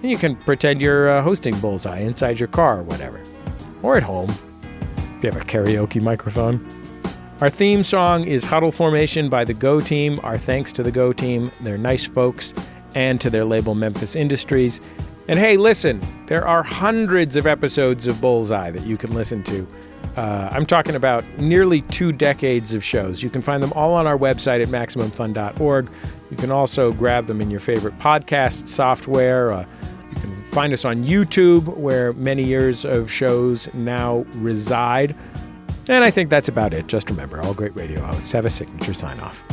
and 0.02 0.12
you 0.12 0.18
can 0.18 0.36
pretend 0.36 0.82
you're 0.82 1.10
uh, 1.10 1.22
hosting 1.22 1.58
Bullseye 1.60 2.00
inside 2.00 2.40
your 2.40 2.48
car 2.48 2.80
or 2.80 2.84
whatever. 2.84 3.22
Or 3.82 3.98
at 3.98 4.04
home, 4.04 4.30
if 4.30 5.24
you 5.24 5.32
have 5.32 5.42
a 5.42 5.46
karaoke 5.46 6.02
microphone. 6.02 6.66
Our 7.42 7.50
theme 7.50 7.84
song 7.84 8.24
is 8.24 8.44
Huddle 8.44 8.72
Formation 8.72 9.30
by 9.30 9.44
the 9.44 9.54
Go 9.54 9.80
Team. 9.80 10.20
Our 10.24 10.38
thanks 10.38 10.72
to 10.74 10.84
the 10.84 10.92
Go 10.92 11.14
Team. 11.14 11.52
They're 11.62 11.78
nice 11.78 12.06
folks, 12.06 12.54
and 12.96 13.22
to 13.22 13.30
their 13.30 13.46
label 13.46 13.76
Memphis 13.76 14.16
Industries. 14.16 14.82
And 15.28 15.38
hey, 15.38 15.58
listen, 15.58 16.02
there 16.26 16.48
are 16.48 16.64
hundreds 16.64 17.36
of 17.36 17.46
episodes 17.46 18.08
of 18.08 18.20
Bullseye 18.22 18.72
that 18.72 18.86
you 18.86 18.98
can 18.98 19.14
listen 19.14 19.44
to. 19.44 19.68
Uh, 20.18 20.50
I'm 20.52 20.66
talking 20.66 20.96
about 20.96 21.24
nearly 21.38 21.82
two 21.84 22.12
decades 22.12 22.74
of 22.74 22.84
shows. 22.84 23.22
You 23.22 23.30
can 23.30 23.44
find 23.44 23.62
them 23.62 23.72
all 23.74 23.94
on 23.94 24.08
our 24.08 24.18
website 24.18 24.62
at 24.64 24.70
MaximumFun.org. 24.70 25.92
You 26.32 26.38
can 26.38 26.50
also 26.50 26.92
grab 26.92 27.28
them 27.28 27.40
in 27.40 27.52
your 27.52 27.60
favorite 27.60 27.98
podcast 28.00 28.68
software. 28.68 29.54
Uh, 29.54 29.66
you 30.10 30.16
can 30.16 30.36
find 30.46 30.74
us 30.74 30.86
on 30.86 31.04
YouTube, 31.04 31.68
where 31.78 32.14
many 32.14 32.44
years 32.44 32.84
of 32.84 33.12
shows 33.12 33.72
now 33.76 34.26
reside. 34.38 35.16
And 35.88 36.04
I 36.04 36.10
think 36.10 36.32
that's 36.32 36.50
about 36.50 36.74
it. 36.74 36.88
Just 36.88 37.10
remember, 37.12 37.40
all 37.42 37.54
great 37.54 37.76
radio 37.76 38.02
hosts 38.02 38.32
have 38.32 38.46
a 38.46 38.50
signature 38.50 38.96
sign 38.96 39.20
off. 39.20 39.44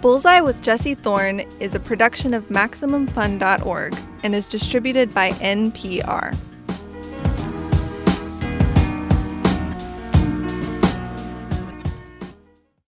Bullseye 0.00 0.40
with 0.40 0.62
Jesse 0.62 0.94
Thorn 0.94 1.40
is 1.60 1.74
a 1.74 1.80
production 1.80 2.32
of 2.32 2.48
MaximumFun.org 2.48 3.94
and 4.22 4.34
is 4.34 4.48
distributed 4.48 5.12
by 5.12 5.30
NPR. 5.32 6.34